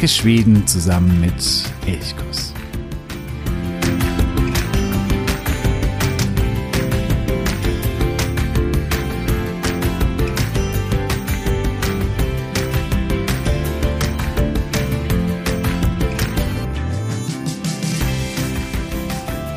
Entdecke 0.00 0.18
Schweden 0.22 0.66
zusammen 0.66 1.20
mit 1.20 1.34
Elchkuss. 1.86 2.54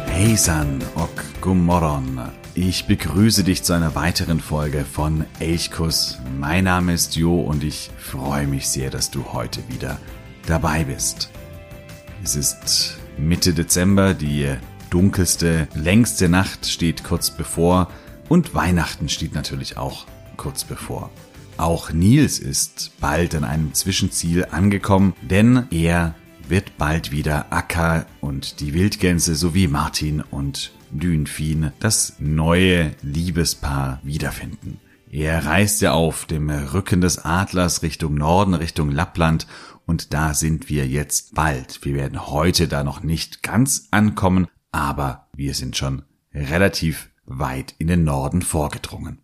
Hejsan 0.08 0.82
och 0.96 1.10
godmorgon. 1.40 2.20
Ich 2.54 2.86
begrüße 2.86 3.46
dich 3.46 3.64
zu 3.64 3.72
einer 3.72 3.96
weiteren 3.96 4.42
Folge 4.42 4.84
von 4.84 5.24
Elchkuss. 5.40 6.18
Mein 6.38 6.66
Name 6.66 6.92
ist 6.92 7.16
Jo 7.16 7.40
und 7.40 7.64
ich 7.64 7.92
freue 7.98 8.46
mich 8.46 8.68
sehr, 8.68 8.90
dass 8.90 9.10
du 9.10 9.32
heute 9.32 9.62
wieder 9.70 10.00
dabei 10.46 10.84
bist. 10.84 11.30
Es 12.24 12.36
ist 12.36 12.98
Mitte 13.18 13.54
Dezember, 13.54 14.14
die 14.14 14.50
dunkelste, 14.90 15.68
längste 15.76 16.30
Nacht 16.30 16.66
steht 16.66 17.04
kurz 17.04 17.32
bevor 17.32 17.90
und 18.30 18.54
Weihnachten 18.54 19.10
steht 19.10 19.36
natürlich 19.36 19.78
auch 19.78 20.06
kurz 20.38 20.64
bevor. 20.64 21.12
Auch 21.58 21.92
Nils 21.92 22.40
ist 22.40 22.92
bald 23.00 23.36
an 23.36 23.44
einem 23.44 23.74
Zwischenziel 23.74 24.46
angekommen, 24.46 25.14
denn 25.22 25.68
er 25.72 26.16
wird 26.48 26.78
bald 26.78 27.12
wieder 27.12 27.52
Akka 27.52 28.06
und 28.22 28.60
die 28.60 28.74
Wildgänse 28.74 29.36
sowie 29.36 29.68
Martin 29.68 30.22
und 30.22 30.72
Dünfin 30.92 31.72
das 31.80 32.16
neue 32.20 32.92
Liebespaar 33.02 34.00
wiederfinden. 34.04 34.80
Er 35.14 35.46
reist 35.46 35.82
ja 35.82 35.92
auf 35.92 36.26
dem 36.26 36.50
Rücken 36.50 37.00
des 37.00 37.20
Adlers 37.20 37.84
Richtung 37.84 38.16
Norden, 38.16 38.56
Richtung 38.56 38.90
Lappland 38.90 39.46
und 39.86 40.12
da 40.12 40.34
sind 40.34 40.70
wir 40.70 40.88
jetzt 40.88 41.36
bald. 41.36 41.86
Wir 41.86 41.94
werden 41.94 42.26
heute 42.26 42.68
da 42.68 42.84
noch 42.84 43.04
nicht 43.04 43.44
ganz 43.44 43.90
ankommen, 43.92 44.48
aber 44.72 45.28
wir 45.36 45.54
sind 45.54 45.78
schon 45.78 46.02
relativ 46.34 47.12
weit 47.26 47.76
in 47.78 47.90
den 47.90 48.04
Norden 48.04 48.42
vorgedrungen. 48.42 49.20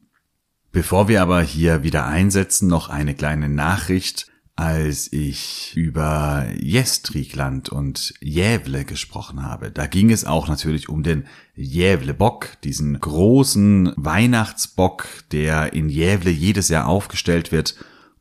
Bevor 0.72 1.08
wir 1.08 1.24
aber 1.24 1.42
hier 1.42 1.82
wieder 1.82 2.06
einsetzen, 2.06 2.68
noch 2.68 2.90
eine 2.90 3.16
kleine 3.16 3.50
Nachricht 3.50 4.29
als 4.60 5.14
ich 5.14 5.72
über 5.78 6.46
Jestrikland 6.60 7.70
und 7.70 8.14
Jävle 8.20 8.84
gesprochen 8.84 9.42
habe. 9.42 9.72
Da 9.72 9.88
ging 9.88 10.12
es 10.12 10.26
auch 10.26 10.50
natürlich 10.50 10.90
um 10.90 11.02
den 11.02 11.28
Jävle-Bock, 11.56 12.60
diesen 12.66 13.00
großen 13.00 13.94
Weihnachtsbock, 13.96 15.08
der 15.32 15.72
in 15.72 15.88
Jävle 15.88 16.30
jedes 16.30 16.68
Jahr 16.68 16.88
aufgestellt 16.88 17.54
wird 17.54 17.76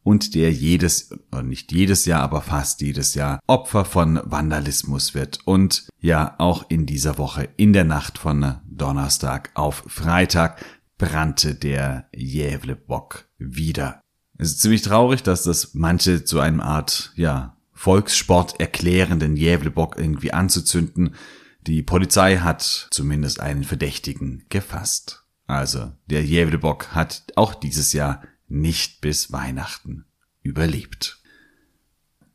und 0.05 0.37
der 0.37 0.53
jedes, 0.53 1.11
nicht 1.43 1.73
jedes 1.73 2.07
Jahr, 2.07 2.23
aber 2.23 2.41
fast 2.41 2.83
jedes 2.83 3.17
Jahr 3.17 3.41
Opfer 3.49 3.85
von 3.85 4.21
Vandalismus 4.23 5.15
wird. 5.15 5.41
Und 5.45 5.89
ja, 6.01 6.37
auch 6.39 6.67
in 6.69 6.87
dieser 6.87 7.19
Woche, 7.19 7.49
in 7.57 7.73
der 7.73 7.85
Nacht 7.85 8.17
von 8.17 8.59
Donnerstag 8.65 9.51
auf 9.55 9.83
Freitag, 9.89 10.65
brannte 10.99 11.57
der 11.57 12.07
Jävle-Bock 12.15 13.29
wieder. 13.39 14.01
Es 14.39 14.51
ist 14.51 14.61
ziemlich 14.61 14.83
traurig, 14.83 15.25
dass 15.25 15.43
das 15.43 15.75
manche 15.75 16.25
zu 16.25 16.39
einem 16.39 16.61
Art, 16.61 17.13
ja, 17.17 17.57
Volkssport 17.73 18.59
erklärenden 18.61 19.37
Jävlebock 19.37 19.99
irgendwie 19.99 20.33
anzuzünden. 20.33 21.15
Die 21.67 21.83
Polizei 21.83 22.39
hat 22.39 22.89
zumindest 22.91 23.41
einen 23.41 23.65
Verdächtigen 23.65 24.45
gefasst. 24.49 25.25
Also, 25.47 25.93
der 26.07 26.25
Jävlebock 26.25 26.95
hat 26.95 27.25
auch 27.35 27.55
dieses 27.55 27.93
Jahr 27.93 28.23
nicht 28.47 29.01
bis 29.01 29.33
Weihnachten 29.33 30.07
überlebt. 30.43 31.21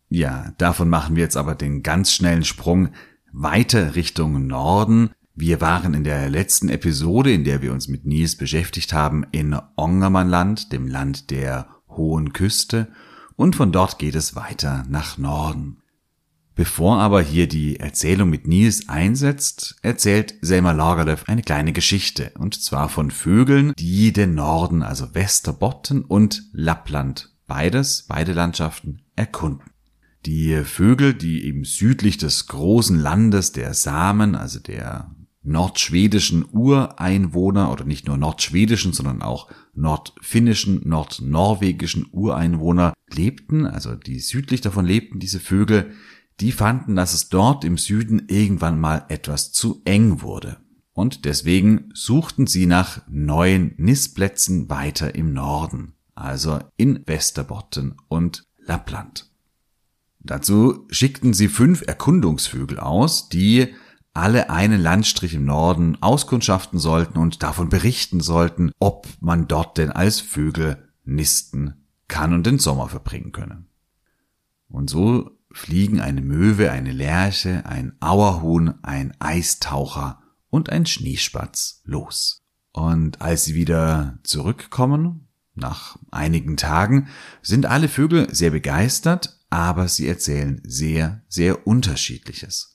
Ja, 0.09 0.53
davon 0.57 0.89
machen 0.89 1.15
wir 1.15 1.23
jetzt 1.23 1.37
aber 1.37 1.55
den 1.55 1.83
ganz 1.83 2.11
schnellen 2.11 2.43
Sprung 2.43 2.89
weiter 3.31 3.95
Richtung 3.95 4.45
Norden. 4.45 5.09
Wir 5.35 5.61
waren 5.61 5.93
in 5.93 6.03
der 6.03 6.29
letzten 6.29 6.69
Episode, 6.69 7.33
in 7.33 7.43
der 7.43 7.61
wir 7.61 7.71
uns 7.73 7.87
mit 7.87 8.05
Nils 8.05 8.35
beschäftigt 8.35 8.93
haben, 8.93 9.25
in 9.31 9.57
Ongermannland, 9.75 10.71
dem 10.71 10.87
Land 10.87 11.31
der 11.31 11.67
hohen 11.95 12.33
Küste, 12.33 12.87
und 13.35 13.55
von 13.55 13.71
dort 13.71 13.99
geht 13.99 14.15
es 14.15 14.35
weiter 14.35 14.85
nach 14.89 15.17
Norden. 15.17 15.77
Bevor 16.55 16.99
aber 16.99 17.21
hier 17.21 17.47
die 17.47 17.79
Erzählung 17.79 18.29
mit 18.29 18.47
Nils 18.47 18.87
einsetzt, 18.87 19.75
erzählt 19.81 20.35
Selma 20.41 20.71
Lagerlöf 20.71 21.23
eine 21.27 21.41
kleine 21.41 21.73
Geschichte, 21.73 22.31
und 22.37 22.61
zwar 22.61 22.89
von 22.89 23.09
Vögeln, 23.09 23.73
die 23.79 24.13
den 24.13 24.35
Norden, 24.35 24.83
also 24.83 25.15
Westerbotten 25.15 26.05
und 26.05 26.43
Lappland, 26.51 27.31
beides, 27.47 28.05
beide 28.07 28.33
Landschaften, 28.33 29.01
erkunden. 29.15 29.71
Die 30.27 30.63
Vögel, 30.63 31.15
die 31.15 31.43
eben 31.45 31.65
südlich 31.65 32.17
des 32.17 32.45
großen 32.47 32.99
Landes 32.99 33.51
der 33.51 33.73
Samen, 33.73 34.35
also 34.35 34.59
der 34.59 35.09
nordschwedischen 35.43 36.45
Ureinwohner 36.51 37.71
oder 37.71 37.85
nicht 37.85 38.07
nur 38.07 38.17
nordschwedischen, 38.17 38.93
sondern 38.93 39.21
auch 39.21 39.49
nordfinnischen, 39.73 40.81
nordnorwegischen 40.87 42.07
Ureinwohner 42.11 42.93
lebten, 43.11 43.65
also 43.65 43.95
die 43.95 44.19
südlich 44.19 44.61
davon 44.61 44.85
lebten, 44.85 45.19
diese 45.19 45.39
Vögel, 45.39 45.91
die 46.39 46.51
fanden, 46.51 46.95
dass 46.95 47.13
es 47.13 47.29
dort 47.29 47.63
im 47.63 47.77
Süden 47.77 48.23
irgendwann 48.27 48.79
mal 48.79 49.05
etwas 49.09 49.51
zu 49.51 49.81
eng 49.85 50.21
wurde. 50.21 50.57
Und 50.93 51.25
deswegen 51.25 51.89
suchten 51.93 52.47
sie 52.47 52.65
nach 52.65 53.01
neuen 53.09 53.73
Nistplätzen 53.77 54.69
weiter 54.69 55.15
im 55.15 55.33
Norden, 55.33 55.93
also 56.15 56.59
in 56.77 57.05
Westerbotten 57.05 57.95
und 58.07 58.45
Lappland. 58.65 59.29
Dazu 60.19 60.87
schickten 60.89 61.33
sie 61.33 61.49
fünf 61.49 61.83
Erkundungsvögel 61.85 62.79
aus, 62.79 63.27
die 63.27 63.73
alle 64.13 64.49
einen 64.49 64.81
Landstrich 64.81 65.33
im 65.33 65.45
Norden 65.45 66.01
auskundschaften 66.01 66.79
sollten 66.79 67.17
und 67.17 67.41
davon 67.41 67.69
berichten 67.69 68.21
sollten, 68.21 68.71
ob 68.79 69.07
man 69.19 69.47
dort 69.47 69.77
denn 69.77 69.91
als 69.91 70.19
Vögel 70.19 70.89
nisten 71.03 71.85
kann 72.07 72.33
und 72.33 72.45
den 72.45 72.59
Sommer 72.59 72.89
verbringen 72.89 73.31
könne. 73.31 73.65
Und 74.67 74.89
so 74.89 75.31
fliegen 75.51 75.99
eine 75.99 76.21
Möwe, 76.21 76.71
eine 76.71 76.91
Lerche, 76.91 77.65
ein 77.65 77.93
Auerhuhn, 77.99 78.75
ein 78.83 79.13
Eistaucher 79.19 80.21
und 80.49 80.69
ein 80.69 80.85
Schneespatz 80.85 81.81
los. 81.83 82.41
Und 82.71 83.21
als 83.21 83.45
sie 83.45 83.55
wieder 83.55 84.19
zurückkommen, 84.23 85.27
nach 85.55 85.97
einigen 86.11 86.57
Tagen, 86.57 87.07
sind 87.43 87.67
alle 87.67 87.87
Vögel 87.87 88.33
sehr 88.33 88.49
begeistert, 88.49 89.39
aber 89.49 89.87
sie 89.87 90.07
erzählen 90.07 90.61
sehr, 90.63 91.21
sehr 91.27 91.67
unterschiedliches. 91.67 92.72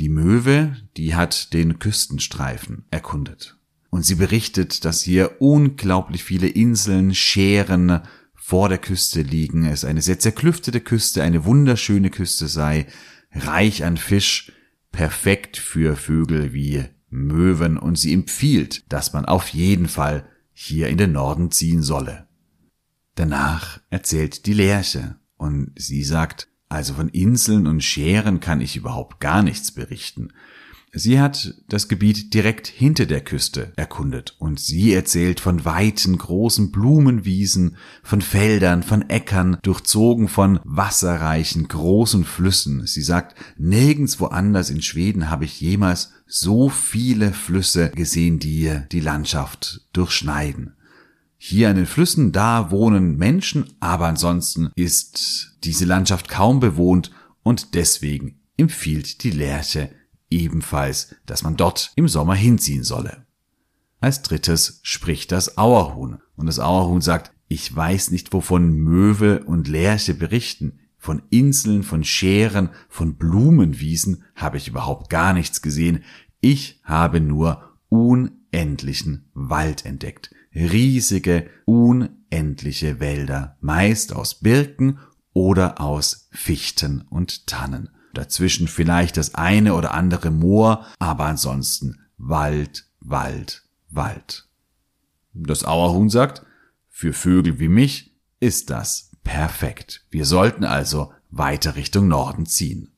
Die 0.00 0.08
Möwe, 0.08 0.76
die 0.96 1.14
hat 1.14 1.52
den 1.52 1.78
Küstenstreifen 1.78 2.86
erkundet. 2.90 3.58
Und 3.90 4.06
sie 4.06 4.14
berichtet, 4.14 4.86
dass 4.86 5.02
hier 5.02 5.42
unglaublich 5.42 6.24
viele 6.24 6.48
Inseln, 6.48 7.14
Scheren 7.14 8.00
vor 8.34 8.70
der 8.70 8.78
Küste 8.78 9.20
liegen, 9.20 9.66
es 9.66 9.84
eine 9.84 10.00
sehr 10.00 10.18
zerklüftete 10.18 10.80
Küste, 10.80 11.22
eine 11.22 11.44
wunderschöne 11.44 12.08
Küste 12.08 12.48
sei, 12.48 12.86
reich 13.32 13.84
an 13.84 13.98
Fisch, 13.98 14.52
perfekt 14.90 15.58
für 15.58 15.96
Vögel 15.96 16.54
wie 16.54 16.82
Möwen 17.10 17.76
und 17.76 17.98
sie 17.98 18.14
empfiehlt, 18.14 18.90
dass 18.90 19.12
man 19.12 19.26
auf 19.26 19.48
jeden 19.48 19.86
Fall 19.86 20.26
hier 20.54 20.88
in 20.88 20.96
den 20.96 21.12
Norden 21.12 21.50
ziehen 21.50 21.82
solle. 21.82 22.26
Danach 23.16 23.82
erzählt 23.90 24.46
die 24.46 24.54
Lerche 24.54 25.16
und 25.36 25.72
sie 25.76 26.04
sagt, 26.04 26.49
also 26.70 26.94
von 26.94 27.08
Inseln 27.10 27.66
und 27.66 27.84
Scheren 27.84 28.40
kann 28.40 28.62
ich 28.62 28.76
überhaupt 28.76 29.20
gar 29.20 29.42
nichts 29.42 29.72
berichten. 29.72 30.32
Sie 30.92 31.20
hat 31.20 31.54
das 31.68 31.86
Gebiet 31.86 32.34
direkt 32.34 32.66
hinter 32.66 33.06
der 33.06 33.20
Küste 33.20 33.72
erkundet 33.76 34.34
und 34.38 34.58
sie 34.58 34.92
erzählt 34.92 35.38
von 35.38 35.64
weiten 35.64 36.18
großen 36.18 36.72
Blumenwiesen, 36.72 37.76
von 38.02 38.20
Feldern, 38.20 38.82
von 38.82 39.08
Äckern, 39.08 39.58
durchzogen 39.62 40.26
von 40.26 40.58
wasserreichen 40.64 41.68
großen 41.68 42.24
Flüssen. 42.24 42.86
Sie 42.86 43.02
sagt, 43.02 43.36
nirgends 43.56 44.18
woanders 44.18 44.70
in 44.70 44.82
Schweden 44.82 45.30
habe 45.30 45.44
ich 45.44 45.60
jemals 45.60 46.12
so 46.26 46.68
viele 46.68 47.32
Flüsse 47.32 47.90
gesehen, 47.90 48.40
die 48.40 48.80
die 48.90 49.00
Landschaft 49.00 49.86
durchschneiden. 49.92 50.74
Hier 51.42 51.70
an 51.70 51.76
den 51.76 51.86
Flüssen, 51.86 52.32
da 52.32 52.70
wohnen 52.70 53.16
Menschen, 53.16 53.72
aber 53.80 54.08
ansonsten 54.08 54.72
ist 54.74 55.56
diese 55.64 55.86
Landschaft 55.86 56.28
kaum 56.28 56.60
bewohnt 56.60 57.12
und 57.42 57.74
deswegen 57.74 58.42
empfiehlt 58.58 59.24
die 59.24 59.30
Lerche 59.30 59.90
ebenfalls, 60.28 61.14
dass 61.24 61.42
man 61.42 61.56
dort 61.56 61.92
im 61.96 62.08
Sommer 62.08 62.34
hinziehen 62.34 62.84
solle. 62.84 63.24
Als 64.02 64.20
drittes 64.20 64.80
spricht 64.82 65.32
das 65.32 65.56
Auerhuhn 65.56 66.18
und 66.36 66.44
das 66.44 66.58
Auerhuhn 66.58 67.00
sagt, 67.00 67.32
ich 67.48 67.74
weiß 67.74 68.10
nicht, 68.10 68.34
wovon 68.34 68.74
Möwe 68.74 69.42
und 69.44 69.66
Lerche 69.66 70.12
berichten. 70.12 70.80
Von 70.98 71.22
Inseln, 71.30 71.84
von 71.84 72.04
Scheren, 72.04 72.68
von 72.90 73.14
Blumenwiesen 73.14 74.24
habe 74.34 74.58
ich 74.58 74.68
überhaupt 74.68 75.08
gar 75.08 75.32
nichts 75.32 75.62
gesehen. 75.62 76.04
Ich 76.42 76.80
habe 76.84 77.18
nur 77.18 77.78
unendlichen 77.88 79.24
Wald 79.32 79.86
entdeckt 79.86 80.34
riesige, 80.54 81.48
unendliche 81.64 83.00
Wälder, 83.00 83.56
meist 83.60 84.12
aus 84.12 84.34
Birken 84.34 84.98
oder 85.32 85.80
aus 85.80 86.28
Fichten 86.32 87.02
und 87.02 87.46
Tannen. 87.46 87.90
Dazwischen 88.14 88.66
vielleicht 88.66 89.16
das 89.16 89.34
eine 89.34 89.74
oder 89.74 89.94
andere 89.94 90.30
Moor, 90.30 90.86
aber 90.98 91.26
ansonsten 91.26 92.00
Wald, 92.18 92.86
Wald, 93.00 93.62
Wald. 93.88 94.48
Das 95.32 95.64
Auerhuhn 95.64 96.10
sagt, 96.10 96.44
für 96.88 97.12
Vögel 97.12 97.60
wie 97.60 97.68
mich 97.68 98.16
ist 98.40 98.70
das 98.70 99.12
perfekt. 99.22 100.04
Wir 100.10 100.24
sollten 100.24 100.64
also 100.64 101.12
weiter 101.30 101.76
Richtung 101.76 102.08
Norden 102.08 102.46
ziehen. 102.46 102.92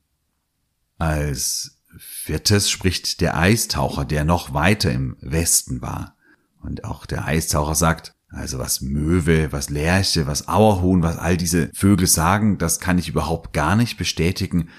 Als 0.97 1.79
viertes 1.97 2.69
spricht 2.69 3.21
der 3.21 3.37
Eistaucher, 3.37 4.05
der 4.05 4.25
noch 4.25 4.53
weiter 4.53 4.91
im 4.91 5.15
Westen 5.21 5.81
war. 5.81 6.17
Und 6.63 6.85
auch 6.85 7.05
der 7.05 7.25
Eistaucher 7.25 7.75
sagt, 7.75 8.15
also 8.29 8.57
was 8.57 8.81
Möwe, 8.81 9.51
was 9.51 9.69
Lerche, 9.69 10.25
was 10.25 10.47
Auerhuhn, 10.47 11.03
was 11.03 11.17
all 11.17 11.37
diese 11.37 11.69
Vögel 11.73 12.07
sagen, 12.07 12.57
das 12.57 12.79
kann 12.79 12.97
ich 12.97 13.09
überhaupt 13.09 13.53
gar 13.53 13.75
nicht 13.75 13.97
bestätigen. 13.97 14.69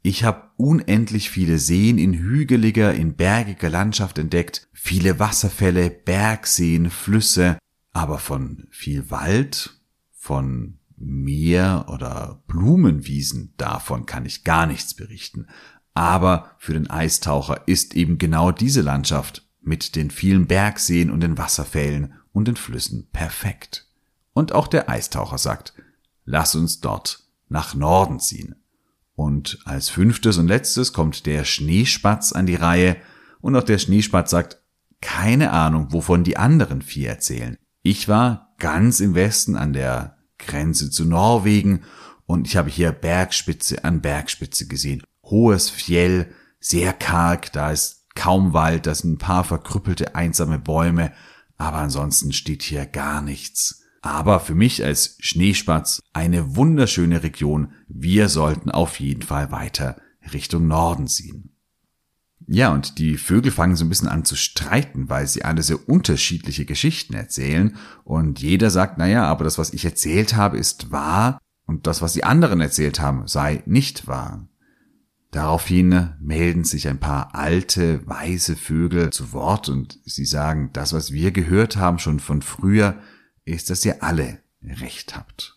Ich 0.00 0.24
habe 0.24 0.50
unendlich 0.56 1.30
viele 1.30 1.58
Seen 1.58 1.98
in 1.98 2.14
hügeliger, 2.14 2.94
in 2.94 3.14
bergiger 3.14 3.70
Landschaft 3.70 4.18
entdeckt, 4.18 4.66
viele 4.72 5.18
Wasserfälle, 5.18 5.90
Bergseen, 5.90 6.90
Flüsse, 6.90 7.58
aber 7.92 8.18
von 8.18 8.66
viel 8.70 9.10
Wald, 9.10 9.78
von 10.12 10.78
Meer 10.96 11.86
oder 11.88 12.42
Blumenwiesen, 12.46 13.54
davon 13.56 14.06
kann 14.06 14.24
ich 14.24 14.44
gar 14.44 14.66
nichts 14.66 14.94
berichten. 14.94 15.48
Aber 15.94 16.52
für 16.58 16.72
den 16.72 16.88
Eistaucher 16.88 17.62
ist 17.66 17.94
eben 17.94 18.18
genau 18.18 18.50
diese 18.52 18.80
Landschaft 18.80 19.41
mit 19.62 19.96
den 19.96 20.10
vielen 20.10 20.46
Bergseen 20.46 21.10
und 21.10 21.20
den 21.20 21.38
Wasserfällen 21.38 22.14
und 22.32 22.48
den 22.48 22.56
Flüssen 22.56 23.08
perfekt. 23.12 23.86
Und 24.32 24.52
auch 24.52 24.66
der 24.66 24.88
Eistaucher 24.88 25.38
sagt, 25.38 25.74
lass 26.24 26.54
uns 26.54 26.80
dort 26.80 27.24
nach 27.48 27.74
Norden 27.74 28.18
ziehen. 28.18 28.56
Und 29.14 29.58
als 29.64 29.88
fünftes 29.88 30.38
und 30.38 30.48
letztes 30.48 30.92
kommt 30.92 31.26
der 31.26 31.44
Schneespatz 31.44 32.32
an 32.32 32.46
die 32.46 32.54
Reihe 32.54 32.96
und 33.40 33.54
auch 33.56 33.62
der 33.62 33.78
Schneespatz 33.78 34.30
sagt, 34.30 34.58
keine 35.00 35.50
Ahnung, 35.50 35.92
wovon 35.92 36.24
die 36.24 36.36
anderen 36.36 36.80
vier 36.80 37.10
erzählen. 37.10 37.58
Ich 37.82 38.08
war 38.08 38.54
ganz 38.58 39.00
im 39.00 39.14
Westen 39.14 39.56
an 39.56 39.72
der 39.72 40.16
Grenze 40.38 40.90
zu 40.90 41.04
Norwegen 41.04 41.82
und 42.26 42.46
ich 42.46 42.56
habe 42.56 42.70
hier 42.70 42.92
Bergspitze 42.92 43.84
an 43.84 44.00
Bergspitze 44.00 44.66
gesehen. 44.66 45.02
Hohes 45.24 45.68
Fjell, 45.68 46.32
sehr 46.60 46.92
karg, 46.92 47.52
da 47.52 47.72
ist 47.72 48.01
kaum 48.14 48.52
Wald, 48.52 48.86
da 48.86 48.94
sind 48.94 49.12
ein 49.12 49.18
paar 49.18 49.44
verkrüppelte 49.44 50.14
einsame 50.14 50.58
Bäume, 50.58 51.12
aber 51.56 51.78
ansonsten 51.78 52.32
steht 52.32 52.62
hier 52.62 52.86
gar 52.86 53.22
nichts. 53.22 53.82
Aber 54.02 54.40
für 54.40 54.56
mich 54.56 54.84
als 54.84 55.16
Schneespatz 55.20 56.00
eine 56.12 56.56
wunderschöne 56.56 57.22
Region. 57.22 57.72
Wir 57.86 58.28
sollten 58.28 58.70
auf 58.70 58.98
jeden 58.98 59.22
Fall 59.22 59.52
weiter 59.52 59.96
Richtung 60.32 60.66
Norden 60.66 61.06
ziehen. 61.06 61.50
Ja, 62.48 62.72
und 62.72 62.98
die 62.98 63.16
Vögel 63.16 63.52
fangen 63.52 63.76
so 63.76 63.84
ein 63.84 63.88
bisschen 63.88 64.08
an 64.08 64.24
zu 64.24 64.34
streiten, 64.34 65.08
weil 65.08 65.28
sie 65.28 65.44
alle 65.44 65.62
sehr 65.62 65.88
unterschiedliche 65.88 66.64
Geschichten 66.64 67.14
erzählen. 67.14 67.76
Und 68.02 68.40
jeder 68.40 68.70
sagt, 68.70 68.98
naja, 68.98 69.24
aber 69.24 69.44
das, 69.44 69.58
was 69.58 69.72
ich 69.72 69.84
erzählt 69.84 70.34
habe, 70.34 70.58
ist 70.58 70.90
wahr 70.90 71.38
und 71.66 71.86
das, 71.86 72.02
was 72.02 72.12
die 72.12 72.24
anderen 72.24 72.60
erzählt 72.60 73.00
haben, 73.00 73.26
sei 73.28 73.62
nicht 73.66 74.08
wahr. 74.08 74.48
Daraufhin 75.32 76.10
melden 76.20 76.62
sich 76.62 76.88
ein 76.88 77.00
paar 77.00 77.34
alte, 77.34 78.06
weise 78.06 78.54
Vögel 78.54 79.10
zu 79.10 79.32
Wort 79.32 79.70
und 79.70 79.98
sie 80.04 80.26
sagen, 80.26 80.68
das, 80.74 80.92
was 80.92 81.10
wir 81.10 81.30
gehört 81.30 81.76
haben 81.78 81.98
schon 81.98 82.20
von 82.20 82.42
früher, 82.42 82.98
ist, 83.46 83.70
dass 83.70 83.82
ihr 83.86 84.02
alle 84.02 84.40
recht 84.62 85.16
habt. 85.16 85.56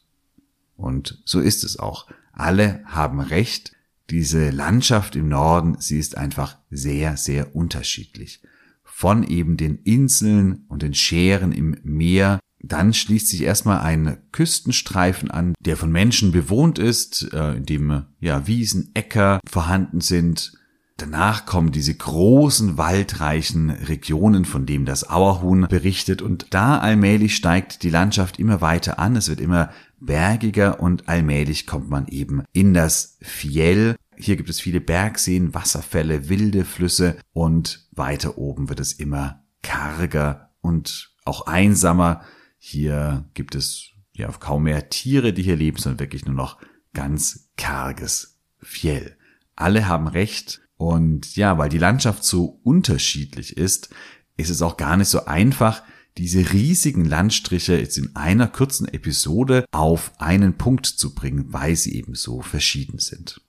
Und 0.78 1.22
so 1.26 1.42
ist 1.42 1.66
es 1.66 1.78
auch. 1.78 2.08
Alle 2.32 2.84
haben 2.86 3.20
recht. 3.20 3.74
Diese 4.10 4.50
Landschaft 4.50 5.18
im 5.18 5.28
Norden, 5.28 5.76
sie 5.80 6.00
ist 6.00 6.16
einfach 6.16 6.58
sehr, 6.70 7.18
sehr 7.18 7.54
unterschiedlich. 7.54 8.42
Von 8.82 9.24
eben 9.24 9.58
den 9.58 9.80
Inseln 9.80 10.64
und 10.70 10.84
den 10.84 10.94
Scheren 10.94 11.52
im 11.52 11.78
Meer 11.84 12.40
dann 12.68 12.94
schließt 12.94 13.30
sich 13.30 13.42
erstmal 13.42 13.80
ein 13.80 14.18
Küstenstreifen 14.32 15.30
an, 15.32 15.54
der 15.60 15.78
von 15.78 15.92
Menschen 15.92 16.32
bewohnt 16.32 16.80
ist, 16.80 17.32
äh, 17.34 17.54
in 17.54 17.66
dem 17.66 18.06
ja 18.20 18.48
Wiesen, 18.48 18.92
Äcker 18.94 19.40
vorhanden 19.48 20.02
sind. 20.02 20.54
Danach 20.98 21.46
kommen 21.46 21.74
diese 21.74 21.94
großen 21.94 22.78
waldreichen 22.78 23.70
Regionen, 23.70 24.46
von 24.46 24.66
dem 24.66 24.86
das 24.86 25.10
Auerhuhn 25.10 25.68
berichtet 25.70 26.22
und 26.22 26.48
da 26.52 26.78
allmählich 26.78 27.36
steigt 27.36 27.84
die 27.84 27.90
Landschaft 27.90 28.40
immer 28.40 28.62
weiter 28.62 28.98
an, 28.98 29.18
es 29.18 29.28
wird 29.28 29.42
immer 29.42 29.72
bergiger 30.00 30.80
und 30.80 31.10
allmählich 31.10 31.68
kommt 31.68 31.90
man 31.90 32.08
eben 32.08 32.44
in 32.54 32.74
das 32.74 33.18
Fjell. 33.22 33.98
Hier 34.16 34.38
gibt 34.38 34.50
es 34.50 34.62
viele 34.62 34.80
Bergseen, 34.80 35.54
Wasserfälle, 35.54 36.30
wilde 36.30 36.64
Flüsse 36.64 37.18
und 37.34 37.90
weiter 37.92 38.38
oben 38.38 38.70
wird 38.70 38.80
es 38.80 38.94
immer 38.94 39.44
karger 39.64 40.52
und 40.62 41.12
auch 41.26 41.48
einsamer. 41.48 42.22
Hier 42.68 43.26
gibt 43.36 43.54
es 43.54 43.92
ja 44.14 44.28
kaum 44.32 44.64
mehr 44.64 44.90
Tiere, 44.90 45.34
die 45.34 45.44
hier 45.44 45.56
leben, 45.56 45.78
sondern 45.78 46.00
wirklich 46.00 46.26
nur 46.26 46.34
noch 46.34 46.58
ganz 46.96 47.52
karges 47.58 48.40
Fjell. 48.60 49.18
Alle 49.56 49.88
haben 49.88 50.08
recht 50.08 50.62
und 50.76 51.36
ja, 51.36 51.60
weil 51.60 51.70
die 51.70 51.78
Landschaft 51.78 52.24
so 52.24 52.60
unterschiedlich 52.64 53.56
ist, 53.56 53.94
ist 54.36 54.50
es 54.50 54.64
auch 54.64 54.78
gar 54.78 54.98
nicht 54.98 55.10
so 55.10 55.26
einfach, 55.26 55.84
diese 56.18 56.54
riesigen 56.54 57.06
Landstriche 57.06 57.78
jetzt 57.78 58.00
in 58.00 58.16
einer 58.16 58.48
kurzen 58.48 58.88
Episode 58.88 59.66
auf 59.72 60.14
einen 60.18 60.58
Punkt 60.58 60.88
zu 60.88 61.14
bringen, 61.14 61.54
weil 61.54 61.76
sie 61.76 61.94
eben 61.94 62.16
so 62.16 62.42
verschieden 62.42 62.98
sind. 62.98 63.42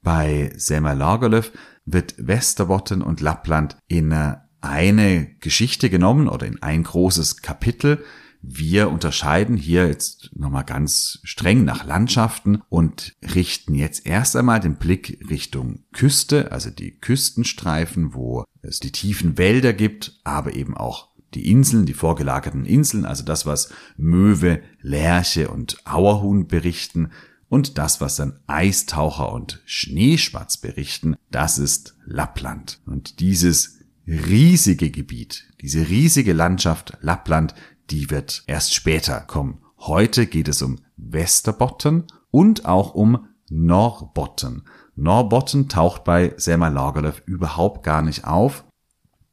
Bei 0.00 0.50
Selma 0.56 0.94
Lagerlöf 0.94 1.52
wird 1.84 2.14
Westerbotten 2.16 3.02
und 3.02 3.20
Lappland 3.20 3.76
in 3.86 4.14
eine 4.62 5.34
Geschichte 5.40 5.90
genommen 5.90 6.26
oder 6.26 6.46
in 6.46 6.62
ein 6.62 6.84
großes 6.84 7.42
Kapitel, 7.42 8.02
wir 8.48 8.90
unterscheiden 8.90 9.56
hier 9.56 9.88
jetzt 9.88 10.30
nochmal 10.34 10.64
ganz 10.64 11.18
streng 11.24 11.64
nach 11.64 11.84
Landschaften 11.84 12.62
und 12.68 13.12
richten 13.34 13.74
jetzt 13.74 14.06
erst 14.06 14.36
einmal 14.36 14.60
den 14.60 14.76
Blick 14.76 15.18
Richtung 15.28 15.80
Küste, 15.92 16.52
also 16.52 16.70
die 16.70 16.92
Küstenstreifen, 16.92 18.14
wo 18.14 18.44
es 18.62 18.78
die 18.78 18.92
tiefen 18.92 19.36
Wälder 19.36 19.72
gibt, 19.72 20.20
aber 20.22 20.54
eben 20.54 20.76
auch 20.76 21.08
die 21.34 21.50
Inseln, 21.50 21.86
die 21.86 21.94
vorgelagerten 21.94 22.64
Inseln, 22.64 23.04
also 23.04 23.24
das, 23.24 23.46
was 23.46 23.70
Möwe, 23.96 24.62
Lerche 24.80 25.48
und 25.48 25.84
Auerhuhn 25.84 26.46
berichten 26.46 27.10
und 27.48 27.78
das, 27.78 28.00
was 28.00 28.16
dann 28.16 28.38
Eistaucher 28.46 29.32
und 29.32 29.60
Schneespatz 29.64 30.56
berichten, 30.56 31.16
das 31.30 31.58
ist 31.58 31.96
Lappland. 32.04 32.80
Und 32.86 33.20
dieses 33.20 33.78
riesige 34.06 34.90
Gebiet, 34.90 35.46
diese 35.60 35.88
riesige 35.88 36.32
Landschaft 36.32 36.96
Lappland, 37.00 37.54
die 37.90 38.10
wird 38.10 38.44
erst 38.46 38.74
später 38.74 39.20
kommen. 39.20 39.62
Heute 39.78 40.26
geht 40.26 40.48
es 40.48 40.62
um 40.62 40.78
Westerbotten 40.96 42.04
und 42.30 42.64
auch 42.64 42.94
um 42.94 43.28
Norbotten. 43.48 44.64
Norbotten 44.96 45.68
taucht 45.68 46.04
bei 46.04 46.34
Selma 46.36 46.68
Lagerlöf 46.68 47.22
überhaupt 47.26 47.82
gar 47.84 48.02
nicht 48.02 48.24
auf. 48.24 48.64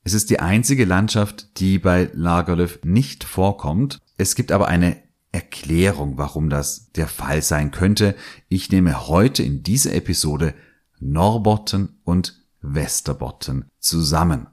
Es 0.03 0.13
ist 0.13 0.29
die 0.29 0.39
einzige 0.39 0.86
Landschaft, 0.86 1.60
die 1.60 1.79
bei 1.79 2.10
Lagerlöf 2.13 2.79
nicht 2.83 3.24
vorkommt. 3.24 4.00
Es 4.17 4.36
gibt 4.36 4.51
aber 4.51 4.67
eine 4.67 4.98
Erklärung, 5.31 6.17
warum 6.17 6.50
das 6.50 6.91
der 6.91 7.07
Fall 7.07 7.41
sein 7.41 7.72
könnte. 7.72 8.15
Ich 8.50 8.69
nehme 8.69 9.07
heute 9.07 9.41
in 9.41 9.63
dieser 9.63 9.93
Episode 9.93 10.53
Norbotten 11.00 12.00
und 12.03 12.43
Westerbotten 12.62 13.65
zusammen. 13.79 14.48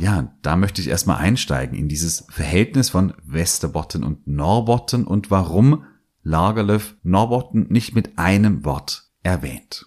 Ja, 0.00 0.34
da 0.40 0.56
möchte 0.56 0.80
ich 0.80 0.88
erstmal 0.88 1.18
einsteigen 1.18 1.76
in 1.76 1.86
dieses 1.86 2.24
Verhältnis 2.30 2.88
von 2.88 3.12
Westerbotten 3.22 4.02
und 4.02 4.26
Norbotten 4.26 5.04
und 5.04 5.30
warum 5.30 5.84
Lagerlöf 6.22 6.96
Norbotten 7.02 7.66
nicht 7.68 7.94
mit 7.94 8.18
einem 8.18 8.64
Wort 8.64 9.10
erwähnt. 9.22 9.86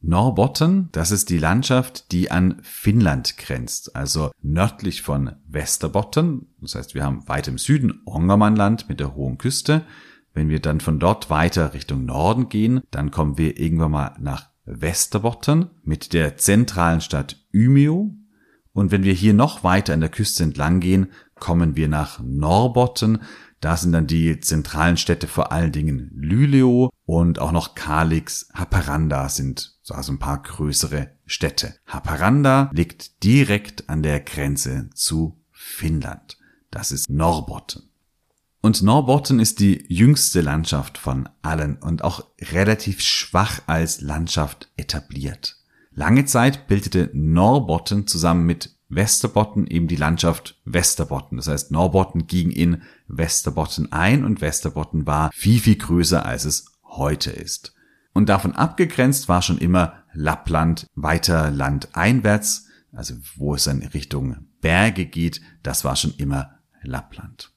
Norbotten, 0.00 0.88
das 0.92 1.10
ist 1.10 1.28
die 1.28 1.38
Landschaft, 1.38 2.12
die 2.12 2.30
an 2.30 2.60
Finnland 2.62 3.36
grenzt, 3.36 3.94
also 3.94 4.30
nördlich 4.40 5.02
von 5.02 5.36
Westerbotten. 5.48 6.54
Das 6.62 6.74
heißt, 6.74 6.94
wir 6.94 7.04
haben 7.04 7.28
weit 7.28 7.48
im 7.48 7.58
Süden 7.58 8.00
Ongermannland 8.06 8.88
mit 8.88 9.00
der 9.00 9.14
hohen 9.14 9.36
Küste. 9.36 9.84
Wenn 10.32 10.48
wir 10.48 10.60
dann 10.60 10.80
von 10.80 10.98
dort 10.98 11.28
weiter 11.28 11.74
Richtung 11.74 12.06
Norden 12.06 12.48
gehen, 12.48 12.80
dann 12.90 13.10
kommen 13.10 13.36
wir 13.36 13.60
irgendwann 13.60 13.90
mal 13.90 14.16
nach 14.18 14.48
Westerbotten 14.64 15.68
mit 15.82 16.14
der 16.14 16.38
zentralen 16.38 17.02
Stadt 17.02 17.44
Umeå 17.54 18.23
und 18.74 18.90
wenn 18.90 19.04
wir 19.04 19.14
hier 19.14 19.32
noch 19.32 19.64
weiter 19.64 19.94
an 19.94 20.00
der 20.00 20.10
Küste 20.10 20.42
entlang 20.42 20.80
gehen, 20.80 21.12
kommen 21.36 21.76
wir 21.76 21.88
nach 21.88 22.20
Norbotten. 22.20 23.22
Da 23.60 23.76
sind 23.76 23.92
dann 23.92 24.08
die 24.08 24.40
zentralen 24.40 24.96
Städte 24.96 25.28
vor 25.28 25.52
allen 25.52 25.72
Dingen 25.72 26.10
Luleå 26.14 26.90
und 27.06 27.38
auch 27.38 27.52
noch 27.52 27.74
Kalix, 27.74 28.48
Haparanda 28.52 29.28
sind 29.28 29.78
so 29.82 29.94
also 29.94 30.12
ein 30.12 30.18
paar 30.18 30.42
größere 30.42 31.10
Städte. 31.24 31.76
Haparanda 31.86 32.70
liegt 32.74 33.22
direkt 33.22 33.88
an 33.88 34.02
der 34.02 34.20
Grenze 34.20 34.90
zu 34.92 35.40
Finnland. 35.52 36.36
Das 36.70 36.90
ist 36.90 37.08
Norbotten. 37.08 37.88
Und 38.60 38.82
Norbotten 38.82 39.40
ist 39.40 39.60
die 39.60 39.84
jüngste 39.88 40.40
Landschaft 40.40 40.98
von 40.98 41.28
allen 41.42 41.76
und 41.76 42.02
auch 42.02 42.26
relativ 42.40 43.00
schwach 43.00 43.60
als 43.66 44.00
Landschaft 44.00 44.70
etabliert. 44.76 45.58
Lange 45.94 46.24
Zeit 46.24 46.66
bildete 46.66 47.10
Norbotten 47.12 48.06
zusammen 48.06 48.46
mit 48.46 48.76
Westerbotten 48.88 49.66
eben 49.66 49.88
die 49.88 49.96
Landschaft 49.96 50.60
Westerbotten. 50.64 51.36
Das 51.36 51.48
heißt, 51.48 51.70
Norbotten 51.70 52.26
ging 52.26 52.50
in 52.50 52.82
Westerbotten 53.06 53.92
ein 53.92 54.24
und 54.24 54.40
Westerbotten 54.40 55.06
war 55.06 55.30
viel, 55.32 55.60
viel 55.60 55.76
größer, 55.76 56.26
als 56.26 56.44
es 56.44 56.66
heute 56.84 57.30
ist. 57.30 57.74
Und 58.12 58.28
davon 58.28 58.52
abgegrenzt 58.52 59.28
war 59.28 59.42
schon 59.42 59.58
immer 59.58 59.94
Lappland 60.12 60.86
weiter 60.94 61.50
landeinwärts, 61.50 62.66
also 62.92 63.14
wo 63.36 63.54
es 63.54 63.64
dann 63.64 63.82
Richtung 63.82 64.46
Berge 64.60 65.06
geht, 65.06 65.40
das 65.62 65.84
war 65.84 65.96
schon 65.96 66.14
immer 66.16 66.58
Lappland. 66.82 67.52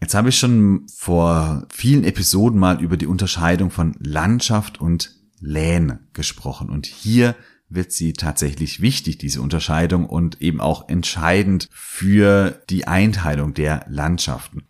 Jetzt 0.00 0.14
habe 0.14 0.28
ich 0.28 0.38
schon 0.38 0.86
vor 0.94 1.66
vielen 1.70 2.04
Episoden 2.04 2.58
mal 2.58 2.82
über 2.82 2.98
die 2.98 3.06
Unterscheidung 3.06 3.70
von 3.70 3.96
Landschaft 3.98 4.80
und 4.80 5.14
Län 5.40 6.00
gesprochen 6.12 6.68
und 6.68 6.86
hier 6.86 7.34
wird 7.68 7.92
sie 7.92 8.12
tatsächlich 8.12 8.80
wichtig, 8.80 9.18
diese 9.18 9.42
Unterscheidung 9.42 10.06
und 10.06 10.40
eben 10.40 10.60
auch 10.60 10.88
entscheidend 10.88 11.68
für 11.72 12.62
die 12.70 12.86
Einteilung 12.86 13.54
der 13.54 13.84
Landschaften. 13.88 14.64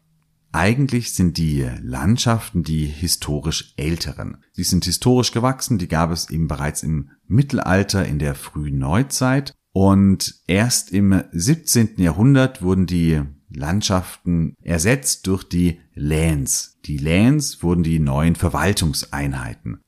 Eigentlich 0.52 1.12
sind 1.12 1.36
die 1.36 1.68
Landschaften 1.82 2.62
die 2.62 2.86
historisch 2.86 3.74
älteren. 3.76 4.38
Sie 4.52 4.64
sind 4.64 4.86
historisch 4.86 5.32
gewachsen, 5.32 5.76
die 5.76 5.88
gab 5.88 6.10
es 6.10 6.30
eben 6.30 6.48
bereits 6.48 6.82
im 6.82 7.10
Mittelalter, 7.26 8.06
in 8.06 8.18
der 8.18 8.34
frühen 8.34 8.78
Neuzeit 8.78 9.52
und 9.72 10.36
erst 10.46 10.92
im 10.92 11.22
17. 11.32 11.96
Jahrhundert 11.98 12.62
wurden 12.62 12.86
die 12.86 13.20
Landschaften 13.50 14.54
ersetzt 14.62 15.26
durch 15.26 15.44
die 15.44 15.80
Läns. 15.94 16.78
Die 16.86 16.96
Läns 16.96 17.62
wurden 17.62 17.82
die 17.82 17.98
neuen 17.98 18.36
Verwaltungseinheiten. 18.36 19.82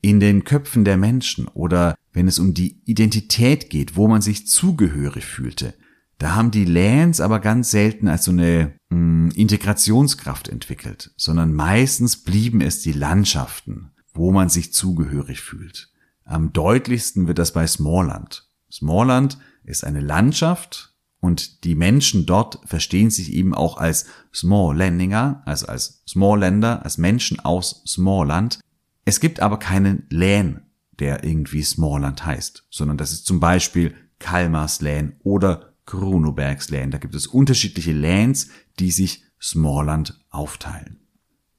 In 0.00 0.20
den 0.20 0.44
Köpfen 0.44 0.86
der 0.86 0.96
Menschen 0.96 1.48
oder 1.48 1.94
wenn 2.14 2.28
es 2.28 2.38
um 2.38 2.54
die 2.54 2.80
Identität 2.84 3.68
geht, 3.68 3.96
wo 3.96 4.08
man 4.08 4.22
sich 4.22 4.46
zugehörig 4.46 5.26
fühlte, 5.26 5.74
da 6.18 6.36
haben 6.36 6.52
die 6.52 6.64
Läns 6.64 7.20
aber 7.20 7.40
ganz 7.40 7.70
selten 7.70 8.08
als 8.08 8.24
so 8.24 8.30
eine 8.30 8.76
mh, 8.88 8.96
hm, 8.96 9.30
Integrationskraft 9.34 10.48
entwickelt, 10.48 11.12
sondern 11.16 11.52
meistens 11.52 12.22
blieben 12.22 12.60
es 12.60 12.80
die 12.80 12.92
Landschaften, 12.92 13.90
wo 14.14 14.32
man 14.32 14.48
sich 14.48 14.72
zugehörig 14.72 15.40
fühlt. 15.40 15.90
Am 16.24 16.52
deutlichsten 16.52 17.26
wird 17.26 17.38
das 17.38 17.52
bei 17.52 17.66
Smallland. 17.66 18.48
Smallland 18.72 19.38
ist 19.64 19.84
eine 19.84 20.00
Landschaft 20.00 20.94
und 21.20 21.64
die 21.64 21.74
Menschen 21.74 22.26
dort 22.26 22.60
verstehen 22.64 23.10
sich 23.10 23.32
eben 23.32 23.54
auch 23.54 23.76
als 23.76 24.06
Smalllandinger, 24.32 25.42
also 25.46 25.66
als 25.66 26.02
Smallländer, 26.08 26.84
als 26.84 26.96
Menschen 26.96 27.40
aus 27.40 27.82
Smallland. 27.86 28.60
Es 29.04 29.20
gibt 29.20 29.40
aber 29.40 29.58
keinen 29.58 30.06
Län, 30.10 30.62
der 31.00 31.24
irgendwie 31.24 31.62
Smallland 31.62 32.24
heißt, 32.24 32.66
sondern 32.70 32.96
das 32.96 33.12
ist 33.12 33.26
zum 33.26 33.40
Beispiel 33.40 33.94
Kalmars 34.18 34.80
Län 34.80 35.16
oder 35.22 35.74
Kronobergs 35.86 36.70
Län. 36.70 36.90
Da 36.90 36.98
gibt 36.98 37.14
es 37.14 37.26
unterschiedliche 37.26 37.92
Läns, 37.92 38.48
die 38.78 38.90
sich 38.90 39.24
Smallland 39.40 40.18
aufteilen. 40.30 41.00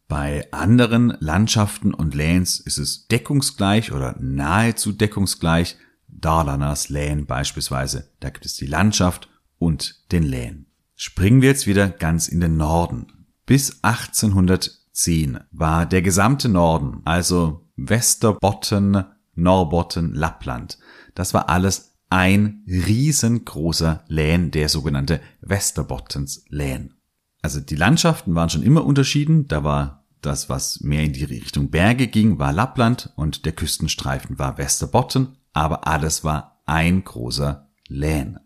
Bei 0.08 0.48
anderen 0.52 1.18
Landschaften 1.20 1.94
und 1.94 2.14
Läns 2.14 2.60
ist 2.60 2.78
es 2.78 3.08
deckungsgleich 3.08 3.92
oder 3.92 4.16
nahezu 4.20 4.92
deckungsgleich. 4.92 5.78
Dalarnas 6.08 6.90
Län 6.90 7.26
beispielsweise, 7.26 8.12
da 8.20 8.30
gibt 8.30 8.46
es 8.46 8.56
die 8.56 8.68
Landschaft 8.68 9.30
und 9.58 10.12
den 10.12 10.24
Län. 10.24 10.68
Springen 10.96 11.42
wir 11.42 11.50
jetzt 11.50 11.68
wieder 11.68 11.90
ganz 11.90 12.28
in 12.28 12.40
den 12.40 12.56
Norden. 12.56 13.28
Bis 13.46 13.84
1810 13.84 15.40
war 15.52 15.86
der 15.86 16.02
gesamte 16.02 16.50
Norden, 16.50 17.02
also 17.04 17.68
Westerbotten, 17.76 19.04
Norbotten, 19.36 20.14
Lappland, 20.14 20.78
das 21.14 21.34
war 21.34 21.50
alles 21.50 21.96
ein 22.10 22.64
riesengroßer 22.68 24.04
Län, 24.08 24.52
der 24.52 24.70
sogenannte 24.70 25.22
Westerbottens 25.42 26.46
Län. 26.50 26.94
Also 27.42 27.60
die 27.60 27.76
Landschaften 27.76 28.36
waren 28.36 28.50
schon 28.50 28.64
immer 28.64 28.86
unterschieden, 28.86 29.48
da 29.48 29.64
war 29.64 30.06
das, 30.22 30.50
was 30.50 30.82
mehr 30.82 31.04
in 31.04 31.14
die 31.14 31.24
Richtung 31.24 31.70
Berge 31.70 32.08
ging, 32.08 32.40
war 32.40 32.52
Lappland 32.52 33.14
und 33.16 33.46
der 33.46 33.52
Küstenstreifen 33.52 34.40
war 34.40 34.58
Westerbotten, 34.58 35.38
aber 35.54 35.88
alles 35.88 36.24
war 36.24 36.62
ein 36.66 37.04
großer 37.04 37.70
Län. 37.88 38.40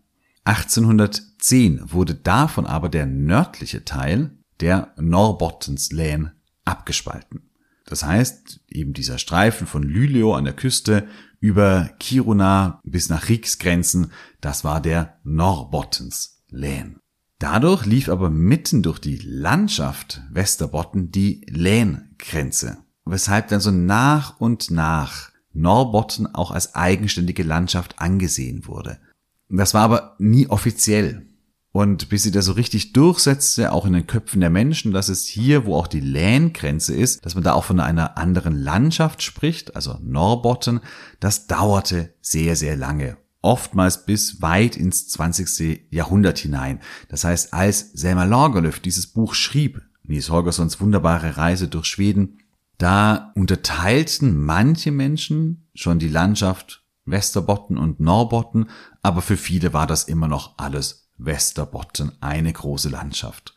1810 0.44 1.92
wurde 1.92 2.14
davon 2.14 2.66
aber 2.66 2.88
der 2.88 3.06
nördliche 3.06 3.84
Teil, 3.84 4.38
der 4.60 4.92
Norbottens-Län, 4.98 6.32
abgespalten. 6.64 7.49
Das 7.90 8.04
heißt, 8.04 8.60
eben 8.68 8.92
dieser 8.92 9.18
Streifen 9.18 9.66
von 9.66 9.82
Luleå 9.82 10.34
an 10.34 10.44
der 10.44 10.54
Küste 10.54 11.08
über 11.40 11.90
Kiruna 11.98 12.80
bis 12.84 13.08
nach 13.08 13.28
Riksgrenzen, 13.28 14.12
das 14.40 14.62
war 14.62 14.80
der 14.80 15.18
Norbottens-Län. 15.24 17.00
Dadurch 17.40 17.86
lief 17.86 18.08
aber 18.08 18.30
mitten 18.30 18.84
durch 18.84 19.00
die 19.00 19.16
Landschaft 19.16 20.22
Westerbotten 20.30 21.10
die 21.10 21.44
Längrenze, 21.48 22.78
weshalb 23.04 23.48
dann 23.48 23.60
so 23.60 23.72
nach 23.72 24.38
und 24.38 24.70
nach 24.70 25.32
Norbotten 25.52 26.32
auch 26.32 26.52
als 26.52 26.76
eigenständige 26.76 27.42
Landschaft 27.42 27.98
angesehen 27.98 28.68
wurde. 28.68 29.00
Das 29.48 29.74
war 29.74 29.82
aber 29.82 30.14
nie 30.20 30.46
offiziell. 30.46 31.26
Und 31.72 32.08
bis 32.08 32.24
sie 32.24 32.32
da 32.32 32.42
so 32.42 32.52
richtig 32.52 32.92
durchsetzte, 32.92 33.72
auch 33.72 33.86
in 33.86 33.92
den 33.92 34.06
Köpfen 34.06 34.40
der 34.40 34.50
Menschen, 34.50 34.92
dass 34.92 35.08
es 35.08 35.26
hier, 35.26 35.66
wo 35.66 35.76
auch 35.76 35.86
die 35.86 36.00
Längrenze 36.00 36.94
ist, 36.94 37.24
dass 37.24 37.34
man 37.34 37.44
da 37.44 37.52
auch 37.52 37.64
von 37.64 37.78
einer 37.78 38.18
anderen 38.18 38.60
Landschaft 38.60 39.22
spricht, 39.22 39.76
also 39.76 39.96
Norbotten, 40.02 40.80
das 41.20 41.46
dauerte 41.46 42.12
sehr, 42.20 42.56
sehr 42.56 42.76
lange. 42.76 43.18
Oftmals 43.40 44.04
bis 44.04 44.42
weit 44.42 44.76
ins 44.76 45.08
20. 45.08 45.86
Jahrhundert 45.90 46.38
hinein. 46.38 46.80
Das 47.08 47.24
heißt, 47.24 47.54
als 47.54 47.92
Selma 47.92 48.24
Lagerlöf 48.24 48.80
dieses 48.80 49.06
Buch 49.06 49.34
schrieb, 49.34 49.80
Nies 50.02 50.28
Holgerssons 50.28 50.80
wunderbare 50.80 51.36
Reise 51.36 51.68
durch 51.68 51.86
Schweden, 51.86 52.40
da 52.78 53.30
unterteilten 53.36 54.42
manche 54.42 54.90
Menschen 54.90 55.68
schon 55.74 56.00
die 56.00 56.08
Landschaft 56.08 56.84
Westerbotten 57.04 57.78
und 57.78 58.00
Norbotten, 58.00 58.70
aber 59.02 59.22
für 59.22 59.36
viele 59.36 59.72
war 59.72 59.86
das 59.86 60.04
immer 60.04 60.26
noch 60.28 60.58
alles 60.58 61.09
Westerbotten, 61.24 62.12
eine 62.20 62.52
große 62.52 62.88
Landschaft. 62.88 63.54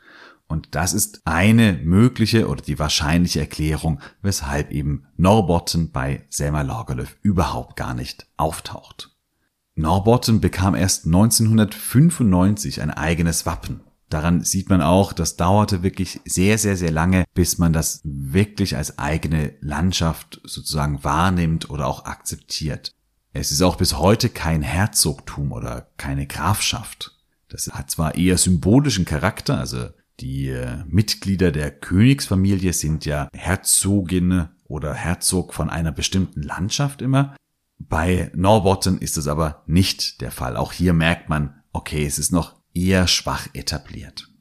Und 0.47 0.75
das 0.75 0.93
ist 0.93 1.21
eine 1.25 1.73
mögliche 1.83 2.47
oder 2.47 2.61
die 2.61 2.77
wahrscheinliche 2.77 3.39
Erklärung, 3.39 3.99
weshalb 4.21 4.71
eben 4.71 5.05
Norbotten 5.17 5.91
bei 5.91 6.25
Selma 6.29 6.61
Lagerlöf 6.61 7.17
überhaupt 7.21 7.75
gar 7.75 7.93
nicht 7.93 8.27
auftaucht. 8.37 9.09
Norbotten 9.75 10.41
bekam 10.41 10.75
erst 10.75 11.05
1995 11.05 12.81
ein 12.81 12.91
eigenes 12.91 13.45
Wappen. 13.45 13.81
Daran 14.09 14.43
sieht 14.43 14.69
man 14.69 14.83
auch, 14.83 15.11
das 15.11 15.37
dauerte 15.37 15.81
wirklich 15.81 16.21
sehr, 16.25 16.59
sehr, 16.59 16.77
sehr 16.77 16.91
lange, 16.91 17.25
bis 17.33 17.57
man 17.57 17.73
das 17.73 18.01
wirklich 18.03 18.77
als 18.77 18.99
eigene 18.99 19.53
Landschaft 19.59 20.39
sozusagen 20.43 21.03
wahrnimmt 21.03 21.71
oder 21.71 21.87
auch 21.87 22.05
akzeptiert. 22.05 22.91
Es 23.31 23.51
ist 23.51 23.63
auch 23.63 23.75
bis 23.75 23.97
heute 23.97 24.29
kein 24.29 24.61
Herzogtum 24.61 25.51
oder 25.51 25.87
keine 25.97 26.27
Grafschaft. 26.27 27.17
Das 27.53 27.67
hat 27.67 27.91
zwar 27.91 28.15
eher 28.15 28.39
symbolischen 28.39 29.05
Charakter, 29.05 29.59
also 29.59 29.89
die 30.19 30.49
äh, 30.49 30.83
Mitglieder 30.87 31.51
der 31.51 31.69
Königsfamilie 31.69 32.73
sind 32.73 33.05
ja 33.05 33.29
Herzogin 33.31 34.49
oder 34.63 34.95
Herzog 34.95 35.53
von 35.53 35.69
einer 35.69 35.91
bestimmten 35.91 36.41
Landschaft 36.41 37.03
immer. 37.03 37.35
Bei 37.77 38.31
Norbotten 38.33 38.97
ist 38.97 39.17
es 39.17 39.27
aber 39.27 39.61
nicht 39.67 40.21
der 40.21 40.31
Fall. 40.31 40.57
Auch 40.57 40.71
hier 40.73 40.93
merkt 40.93 41.29
man, 41.29 41.61
okay, 41.73 42.07
es 42.07 42.17
ist 42.17 42.31
noch 42.31 42.55
eher 42.73 43.05
schwach 43.05 43.47
etabliert. 43.53 44.32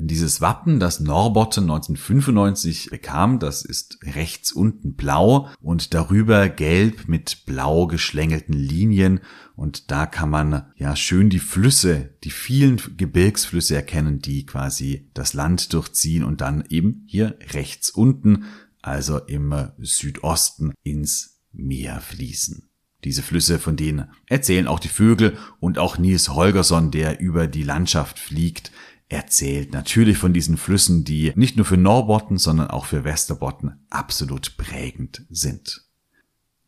Dieses 0.00 0.40
Wappen, 0.40 0.78
das 0.78 1.00
Norbotten 1.00 1.64
1995 1.64 2.90
bekam, 2.90 3.40
das 3.40 3.64
ist 3.64 3.98
rechts 4.04 4.52
unten 4.52 4.94
blau 4.94 5.48
und 5.60 5.92
darüber 5.92 6.48
gelb 6.48 7.08
mit 7.08 7.44
blau 7.46 7.88
geschlängelten 7.88 8.54
Linien 8.54 9.18
und 9.56 9.90
da 9.90 10.06
kann 10.06 10.30
man 10.30 10.66
ja 10.76 10.94
schön 10.94 11.30
die 11.30 11.40
Flüsse, 11.40 12.14
die 12.22 12.30
vielen 12.30 12.80
Gebirgsflüsse 12.96 13.74
erkennen, 13.74 14.20
die 14.20 14.46
quasi 14.46 15.10
das 15.14 15.34
Land 15.34 15.72
durchziehen 15.72 16.22
und 16.22 16.42
dann 16.42 16.62
eben 16.68 17.02
hier 17.08 17.36
rechts 17.52 17.90
unten, 17.90 18.44
also 18.80 19.18
im 19.18 19.52
Südosten 19.78 20.74
ins 20.84 21.40
Meer 21.50 22.00
fließen. 22.00 22.70
Diese 23.02 23.22
Flüsse, 23.22 23.58
von 23.58 23.76
denen 23.76 24.10
erzählen 24.26 24.68
auch 24.68 24.78
die 24.78 24.88
Vögel 24.88 25.36
und 25.58 25.78
auch 25.78 25.98
Nils 25.98 26.28
Holgersson, 26.28 26.92
der 26.92 27.18
über 27.18 27.48
die 27.48 27.64
Landschaft 27.64 28.20
fliegt, 28.20 28.70
erzählt 29.08 29.72
natürlich 29.72 30.18
von 30.18 30.32
diesen 30.32 30.56
Flüssen, 30.56 31.04
die 31.04 31.32
nicht 31.34 31.56
nur 31.56 31.66
für 31.66 31.76
Norbotten, 31.76 32.38
sondern 32.38 32.68
auch 32.68 32.86
für 32.86 33.04
Westerbotten 33.04 33.86
absolut 33.90 34.56
prägend 34.56 35.24
sind. 35.30 35.88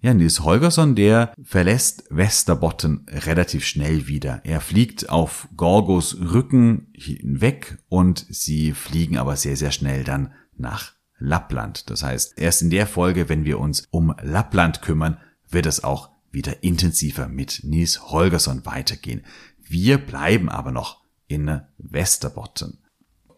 Ja, 0.02 0.14
Nils 0.14 0.40
Holgersson, 0.40 0.94
der 0.94 1.34
verlässt 1.42 2.04
Westerbotten 2.08 3.04
relativ 3.10 3.66
schnell 3.66 4.06
wieder. 4.06 4.40
Er 4.44 4.62
fliegt 4.62 5.10
auf 5.10 5.46
Gorgos 5.56 6.16
Rücken 6.18 6.88
hinweg 6.94 7.76
und 7.88 8.24
sie 8.30 8.72
fliegen 8.72 9.18
aber 9.18 9.36
sehr, 9.36 9.56
sehr 9.56 9.72
schnell 9.72 10.02
dann 10.02 10.32
nach 10.56 10.94
Lappland. 11.18 11.90
Das 11.90 12.02
heißt, 12.02 12.38
erst 12.38 12.62
in 12.62 12.70
der 12.70 12.86
Folge, 12.86 13.28
wenn 13.28 13.44
wir 13.44 13.58
uns 13.58 13.88
um 13.90 14.14
Lappland 14.22 14.80
kümmern, 14.80 15.18
wird 15.50 15.66
es 15.66 15.84
auch 15.84 16.08
wieder 16.30 16.62
intensiver 16.62 17.28
mit 17.28 17.60
Nils 17.64 18.10
Holgersson 18.10 18.64
weitergehen. 18.64 19.22
Wir 19.58 19.98
bleiben 19.98 20.48
aber 20.48 20.72
noch 20.72 21.04
in 21.30 21.60
Westerbotten. 21.78 22.78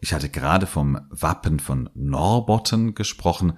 Ich 0.01 0.13
hatte 0.13 0.27
gerade 0.27 0.65
vom 0.65 0.99
Wappen 1.09 1.59
von 1.59 1.89
Norbotten 1.93 2.95
gesprochen. 2.95 3.53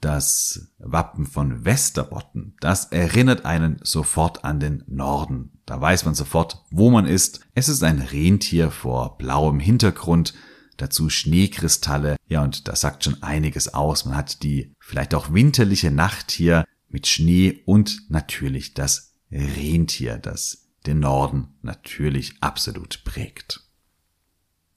Das 0.00 0.72
Wappen 0.78 1.26
von 1.26 1.64
Westerbotten, 1.64 2.56
das 2.60 2.86
erinnert 2.86 3.44
einen 3.44 3.78
sofort 3.82 4.44
an 4.44 4.58
den 4.58 4.82
Norden. 4.88 5.60
Da 5.66 5.80
weiß 5.80 6.04
man 6.06 6.14
sofort, 6.14 6.64
wo 6.70 6.90
man 6.90 7.06
ist. 7.06 7.40
Es 7.54 7.68
ist 7.68 7.84
ein 7.84 8.00
Rentier 8.00 8.70
vor 8.70 9.16
blauem 9.18 9.60
Hintergrund, 9.60 10.34
dazu 10.76 11.08
Schneekristalle. 11.08 12.16
Ja, 12.26 12.42
und 12.42 12.66
das 12.68 12.80
sagt 12.80 13.04
schon 13.04 13.22
einiges 13.22 13.74
aus. 13.74 14.04
Man 14.04 14.16
hat 14.16 14.42
die 14.42 14.74
vielleicht 14.80 15.14
auch 15.14 15.32
winterliche 15.32 15.90
Nacht 15.90 16.30
hier 16.30 16.64
mit 16.88 17.06
Schnee 17.06 17.62
und 17.64 18.10
natürlich 18.10 18.74
das 18.74 19.14
Rentier, 19.30 20.18
das 20.18 20.68
den 20.86 21.00
Norden 21.00 21.54
natürlich 21.62 22.34
absolut 22.40 23.04
prägt. 23.04 23.60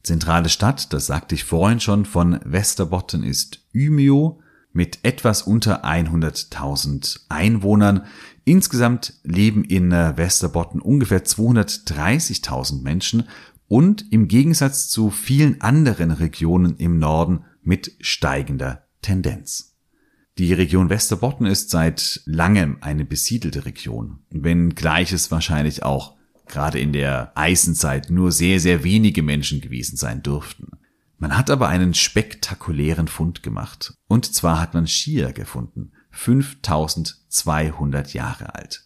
Zentrale 0.05 0.49
Stadt, 0.49 0.93
das 0.93 1.07
sagte 1.07 1.33
ich 1.33 1.43
vorhin 1.43 1.79
schon, 1.79 2.05
von 2.05 2.39
Westerbotten 2.45 3.23
ist 3.23 3.65
Umeå 3.73 4.39
mit 4.71 4.99
etwas 5.01 5.41
unter 5.41 5.83
100.000 5.83 7.21
Einwohnern. 7.29 8.05
Insgesamt 8.43 9.13
leben 9.23 9.63
in 9.63 9.91
äh, 9.91 10.15
Westerbotten 10.15 10.79
ungefähr 10.79 11.25
230.000 11.25 12.83
Menschen 12.83 13.23
und 13.67 14.05
im 14.11 14.27
Gegensatz 14.27 14.89
zu 14.89 15.09
vielen 15.09 15.61
anderen 15.61 16.11
Regionen 16.11 16.75
im 16.77 16.99
Norden 16.99 17.45
mit 17.63 17.93
steigender 17.99 18.83
Tendenz. 19.01 19.75
Die 20.37 20.53
Region 20.53 20.89
Westerbotten 20.89 21.47
ist 21.47 21.71
seit 21.71 22.21
langem 22.25 22.77
eine 22.81 23.05
besiedelte 23.05 23.65
Region, 23.65 24.19
wenngleich 24.29 25.13
es 25.13 25.31
wahrscheinlich 25.31 25.81
auch 25.81 26.14
gerade 26.47 26.79
in 26.79 26.93
der 26.93 27.31
Eisenzeit 27.35 28.09
nur 28.09 28.31
sehr, 28.31 28.59
sehr 28.59 28.83
wenige 28.83 29.23
Menschen 29.23 29.61
gewesen 29.61 29.97
sein 29.97 30.23
dürften. 30.23 30.71
Man 31.17 31.37
hat 31.37 31.49
aber 31.49 31.69
einen 31.69 31.93
spektakulären 31.93 33.07
Fund 33.07 33.43
gemacht. 33.43 33.93
Und 34.07 34.33
zwar 34.33 34.59
hat 34.59 34.73
man 34.73 34.87
Skier 34.87 35.31
gefunden. 35.31 35.91
5200 36.11 38.13
Jahre 38.13 38.55
alt. 38.55 38.83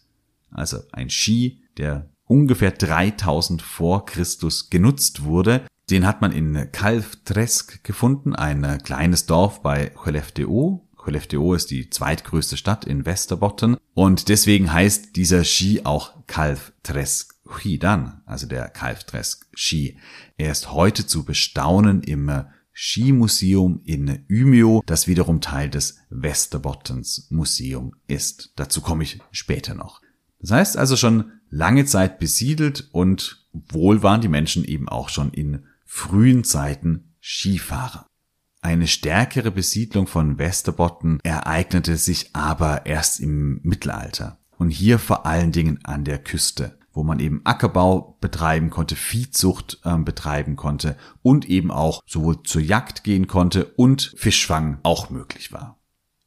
Also 0.50 0.78
ein 0.92 1.10
Ski, 1.10 1.62
der 1.76 2.10
ungefähr 2.24 2.70
3000 2.70 3.62
vor 3.62 4.06
Christus 4.06 4.70
genutzt 4.70 5.24
wurde. 5.24 5.66
Den 5.90 6.06
hat 6.06 6.20
man 6.20 6.32
in 6.32 6.70
Kalftresk 6.70 7.82
gefunden, 7.82 8.34
ein 8.34 8.80
kleines 8.82 9.26
Dorf 9.26 9.62
bei 9.62 9.92
Skellefteå. 9.96 10.86
Skellefteå 11.00 11.54
ist 11.54 11.70
die 11.70 11.90
zweitgrößte 11.90 12.56
Stadt 12.56 12.84
in 12.84 13.06
Westerbotten 13.06 13.76
und 13.94 14.28
deswegen 14.28 14.72
heißt 14.72 15.16
dieser 15.16 15.44
Ski 15.44 15.82
auch 15.84 16.12
Kalftresk 16.26 17.29
Skidan, 17.50 18.22
also 18.26 18.46
der 18.46 18.68
Kalftresk 18.68 19.46
Ski. 19.54 19.98
Er 20.36 20.52
ist 20.52 20.72
heute 20.72 21.06
zu 21.06 21.24
bestaunen 21.24 22.02
im 22.02 22.30
Skimuseum 22.72 23.82
in 23.84 24.24
Umeå, 24.30 24.82
das 24.86 25.06
wiederum 25.06 25.40
Teil 25.40 25.68
des 25.68 25.98
Westerbottens 26.08 27.26
Museum 27.30 27.94
ist. 28.06 28.52
Dazu 28.56 28.80
komme 28.80 29.02
ich 29.02 29.20
später 29.32 29.74
noch. 29.74 30.00
Das 30.40 30.52
heißt 30.52 30.76
also 30.76 30.96
schon 30.96 31.32
lange 31.50 31.84
Zeit 31.84 32.18
besiedelt 32.18 32.88
und 32.92 33.46
wohl 33.52 34.02
waren 34.02 34.20
die 34.20 34.28
Menschen 34.28 34.64
eben 34.64 34.88
auch 34.88 35.08
schon 35.08 35.30
in 35.32 35.66
frühen 35.84 36.44
Zeiten 36.44 37.12
Skifahrer. 37.20 38.06
Eine 38.62 38.86
stärkere 38.86 39.50
Besiedlung 39.50 40.06
von 40.06 40.38
Westerbotten 40.38 41.18
ereignete 41.22 41.96
sich 41.96 42.34
aber 42.34 42.86
erst 42.86 43.20
im 43.20 43.60
Mittelalter 43.62 44.38
und 44.58 44.70
hier 44.70 44.98
vor 44.98 45.26
allen 45.26 45.52
Dingen 45.52 45.80
an 45.84 46.04
der 46.04 46.18
Küste 46.18 46.78
wo 47.00 47.02
man 47.02 47.18
eben 47.18 47.40
Ackerbau 47.44 48.18
betreiben 48.20 48.68
konnte, 48.68 48.94
Viehzucht 48.94 49.80
äh, 49.84 49.96
betreiben 49.96 50.54
konnte 50.54 50.98
und 51.22 51.48
eben 51.48 51.70
auch 51.70 52.02
sowohl 52.06 52.42
zur 52.42 52.60
Jagd 52.60 53.04
gehen 53.04 53.26
konnte 53.26 53.64
und 53.64 54.12
Fischfang 54.18 54.80
auch 54.82 55.08
möglich 55.08 55.50
war. 55.50 55.78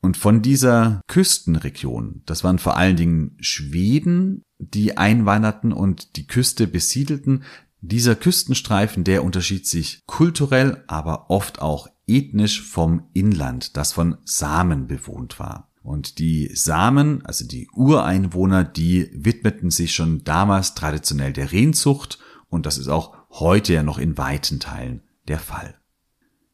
Und 0.01 0.17
von 0.17 0.41
dieser 0.41 1.01
Küstenregion, 1.05 2.23
das 2.25 2.43
waren 2.43 2.57
vor 2.57 2.75
allen 2.75 2.95
Dingen 2.95 3.37
Schweden, 3.39 4.41
die 4.57 4.97
einwanderten 4.97 5.73
und 5.73 6.15
die 6.15 6.25
Küste 6.25 6.65
besiedelten, 6.65 7.43
dieser 7.81 8.15
Küstenstreifen, 8.15 9.03
der 9.03 9.23
unterschied 9.23 9.67
sich 9.67 10.01
kulturell, 10.07 10.83
aber 10.87 11.29
oft 11.29 11.61
auch 11.61 11.87
ethnisch 12.07 12.63
vom 12.63 13.09
Inland, 13.13 13.77
das 13.77 13.93
von 13.93 14.17
Samen 14.25 14.87
bewohnt 14.87 15.37
war. 15.37 15.69
Und 15.83 16.17
die 16.17 16.49
Samen, 16.55 17.25
also 17.25 17.45
die 17.45 17.69
Ureinwohner, 17.73 18.63
die 18.63 19.09
widmeten 19.13 19.69
sich 19.69 19.93
schon 19.93 20.23
damals 20.23 20.75
traditionell 20.75 21.33
der 21.33 21.51
Rehzucht 21.51 22.19
und 22.47 22.65
das 22.65 22.77
ist 22.77 22.87
auch 22.87 23.15
heute 23.29 23.73
ja 23.73 23.83
noch 23.83 23.97
in 23.97 24.17
weiten 24.17 24.59
Teilen 24.59 25.01
der 25.27 25.39
Fall. 25.39 25.75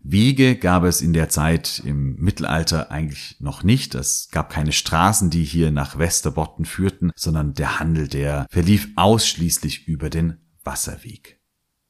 Wege 0.02 0.56
gab 0.56 0.84
es 0.84 1.02
in 1.02 1.14
der 1.14 1.30
Zeit 1.30 1.82
im 1.86 2.16
Mittelalter 2.16 2.90
eigentlich 2.90 3.36
noch 3.40 3.64
nicht. 3.64 3.96
Es 3.96 4.30
gab 4.32 4.50
keine 4.50 4.72
Straßen, 4.72 5.30
die 5.30 5.44
hier 5.44 5.72
nach 5.72 6.00
Westerbotten 6.00 6.66
führten, 6.66 7.12
sondern 7.16 7.54
der 7.54 7.80
Handel, 7.80 8.08
der 8.08 8.48
verlief 8.50 8.90
ausschließlich 8.96 9.88
über 9.88 10.10
den 10.10 10.38
Wasserweg. 10.64 11.40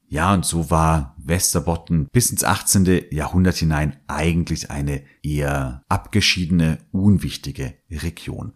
Ja, 0.07 0.33
und 0.33 0.43
so 0.43 0.71
war 0.71 1.15
Westerbotten 1.25 2.07
bis 2.11 2.31
ins 2.31 2.43
18. 2.43 3.05
Jahrhundert 3.11 3.57
hinein 3.57 3.97
eigentlich 4.07 4.71
eine 4.71 5.03
eher 5.23 5.83
abgeschiedene, 5.89 6.79
unwichtige 6.91 7.75
Region. 7.91 8.53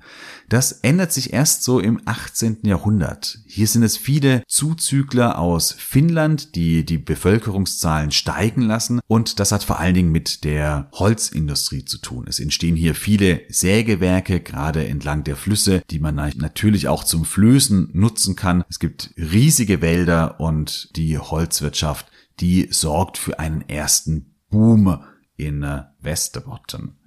Das 0.50 0.72
ändert 0.72 1.12
sich 1.12 1.34
erst 1.34 1.64
so 1.64 1.80
im 1.80 2.02
18. 2.06 2.60
Jahrhundert. 2.64 3.40
Hier 3.46 3.68
sind 3.68 3.84
es 3.84 3.98
viele 3.98 4.44
Zuzügler 4.48 5.40
aus 5.40 5.72
Finnland, 5.72 6.56
die 6.56 6.86
die 6.86 6.98
Bevölkerungszahlen 6.98 8.12
steigen 8.12 8.62
lassen 8.62 9.02
und 9.08 9.40
das 9.40 9.52
hat 9.52 9.64
vor 9.64 9.80
allen 9.80 9.96
Dingen 9.96 10.12
mit 10.12 10.44
der 10.44 10.90
Holzindustrie 10.94 11.86
zu 11.86 11.98
tun. 11.98 12.26
Es 12.28 12.40
entstehen 12.40 12.76
hier 12.76 12.96
viele 12.96 13.42
Sägewerke, 13.50 14.40
gerade 14.40 14.88
entlang 14.88 15.24
der 15.24 15.36
Flüsse, 15.36 15.82
die 15.90 16.00
man 16.00 16.16
natürlich 16.16 16.88
auch 16.88 17.04
zum 17.04 17.26
Flößen 17.26 17.90
nutzen 17.94 18.36
kann. 18.36 18.64
Es 18.70 18.80
gibt 18.80 19.12
riesige 19.18 19.82
Wälder 19.82 20.40
und 20.40 20.90
die 20.96 21.18
Holzwirtschaft, 21.18 22.08
die 22.40 22.68
sorgt 22.72 23.18
für 23.18 23.40
einen 23.40 23.62
ersten 23.68 24.36
Boom 24.50 25.04
in 25.36 25.66
Westerbotten. 26.00 26.98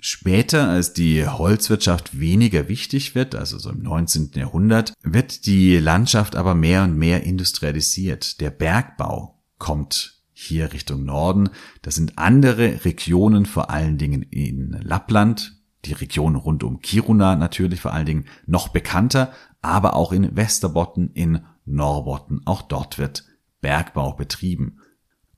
Später, 0.00 0.68
als 0.68 0.92
die 0.92 1.26
Holzwirtschaft 1.26 2.20
weniger 2.20 2.68
wichtig 2.68 3.16
wird, 3.16 3.34
also 3.34 3.58
so 3.58 3.70
im 3.70 3.82
19. 3.82 4.30
Jahrhundert, 4.34 4.94
wird 5.02 5.44
die 5.46 5.78
Landschaft 5.78 6.36
aber 6.36 6.54
mehr 6.54 6.84
und 6.84 6.96
mehr 6.96 7.24
industrialisiert. 7.24 8.40
Der 8.40 8.50
Bergbau 8.50 9.42
kommt 9.58 10.22
hier 10.32 10.72
Richtung 10.72 11.04
Norden. 11.04 11.50
Das 11.82 11.96
sind 11.96 12.16
andere 12.16 12.84
Regionen, 12.84 13.44
vor 13.44 13.70
allen 13.70 13.98
Dingen 13.98 14.22
in 14.22 14.78
Lappland, 14.82 15.56
die 15.84 15.94
Region 15.94 16.36
rund 16.36 16.62
um 16.62 16.80
Kiruna 16.80 17.34
natürlich 17.34 17.80
vor 17.80 17.92
allen 17.92 18.06
Dingen 18.06 18.26
noch 18.46 18.68
bekannter, 18.68 19.32
aber 19.62 19.94
auch 19.94 20.12
in 20.12 20.36
Westerbotten, 20.36 21.10
in 21.12 21.40
Norbotten. 21.64 22.42
Auch 22.44 22.62
dort 22.62 22.98
wird 22.98 23.24
Bergbau 23.60 24.12
betrieben. 24.12 24.80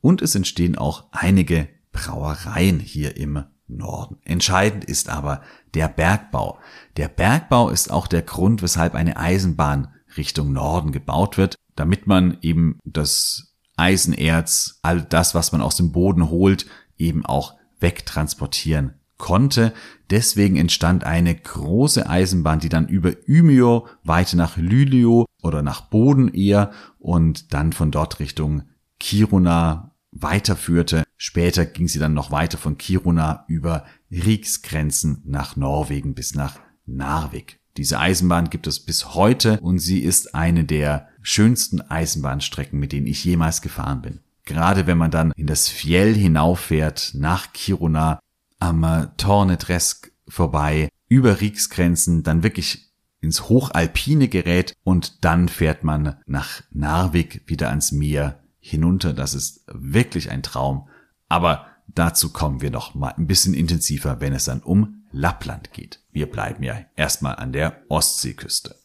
Und 0.00 0.22
es 0.22 0.34
entstehen 0.34 0.76
auch 0.76 1.06
einige 1.12 1.68
Brauereien 1.92 2.78
hier 2.78 3.16
im 3.16 3.44
Norden. 3.66 4.18
Entscheidend 4.24 4.84
ist 4.84 5.08
aber 5.08 5.42
der 5.74 5.88
Bergbau. 5.88 6.58
Der 6.96 7.08
Bergbau 7.08 7.68
ist 7.68 7.90
auch 7.90 8.06
der 8.06 8.22
Grund, 8.22 8.62
weshalb 8.62 8.94
eine 8.94 9.16
Eisenbahn 9.16 9.94
Richtung 10.16 10.52
Norden 10.52 10.92
gebaut 10.92 11.38
wird, 11.38 11.56
damit 11.76 12.06
man 12.06 12.38
eben 12.42 12.78
das 12.84 13.54
Eisenerz, 13.76 14.80
all 14.82 15.02
das, 15.02 15.34
was 15.34 15.52
man 15.52 15.62
aus 15.62 15.76
dem 15.76 15.92
Boden 15.92 16.28
holt, 16.28 16.66
eben 16.98 17.24
auch 17.24 17.54
wegtransportieren 17.78 18.99
konnte. 19.20 19.72
Deswegen 20.10 20.56
entstand 20.56 21.04
eine 21.04 21.32
große 21.32 22.08
Eisenbahn, 22.08 22.58
die 22.58 22.68
dann 22.68 22.88
über 22.88 23.12
Umeå 23.28 23.86
weiter 24.02 24.36
nach 24.36 24.56
Luleå 24.56 25.26
oder 25.42 25.62
nach 25.62 25.82
Boden 25.82 26.34
eher 26.34 26.72
und 26.98 27.54
dann 27.54 27.72
von 27.72 27.92
dort 27.92 28.18
Richtung 28.18 28.64
Kiruna 28.98 29.94
weiterführte. 30.10 31.04
Später 31.16 31.64
ging 31.64 31.86
sie 31.86 32.00
dann 32.00 32.14
noch 32.14 32.32
weiter 32.32 32.58
von 32.58 32.76
Kiruna 32.76 33.44
über 33.46 33.84
Riksgrenzen 34.10 35.22
nach 35.24 35.54
Norwegen 35.54 36.14
bis 36.14 36.34
nach 36.34 36.58
Narvik. 36.86 37.60
Diese 37.76 38.00
Eisenbahn 38.00 38.50
gibt 38.50 38.66
es 38.66 38.80
bis 38.80 39.14
heute 39.14 39.60
und 39.60 39.78
sie 39.78 40.00
ist 40.00 40.34
eine 40.34 40.64
der 40.64 41.08
schönsten 41.22 41.80
Eisenbahnstrecken, 41.80 42.78
mit 42.78 42.92
denen 42.92 43.06
ich 43.06 43.24
jemals 43.24 43.62
gefahren 43.62 44.02
bin. 44.02 44.20
Gerade 44.44 44.88
wenn 44.88 44.98
man 44.98 45.12
dann 45.12 45.32
in 45.36 45.46
das 45.46 45.68
Fjell 45.68 46.14
hinauffährt 46.14 47.12
nach 47.14 47.52
Kiruna 47.52 48.18
am 48.60 49.10
Tornetresk 49.16 50.12
vorbei 50.28 50.88
über 51.08 51.40
Rieksgrenzen 51.40 52.22
dann 52.22 52.44
wirklich 52.44 52.90
ins 53.20 53.48
Hochalpine 53.48 54.28
gerät 54.28 54.74
und 54.84 55.24
dann 55.24 55.48
fährt 55.48 55.84
man 55.84 56.16
nach 56.26 56.62
Narvik 56.70 57.42
wieder 57.46 57.68
ans 57.68 57.92
Meer 57.92 58.40
hinunter. 58.60 59.12
Das 59.12 59.34
ist 59.34 59.64
wirklich 59.66 60.30
ein 60.30 60.42
Traum. 60.42 60.88
Aber 61.28 61.66
dazu 61.88 62.32
kommen 62.32 62.60
wir 62.60 62.70
noch 62.70 62.94
mal 62.94 63.12
ein 63.16 63.26
bisschen 63.26 63.54
intensiver, 63.54 64.20
wenn 64.20 64.32
es 64.32 64.44
dann 64.44 64.62
um 64.62 65.02
Lappland 65.12 65.72
geht. 65.72 66.00
Wir 66.12 66.30
bleiben 66.30 66.62
ja 66.62 66.80
erstmal 66.96 67.36
an 67.36 67.52
der 67.52 67.82
Ostseeküste. 67.88 68.76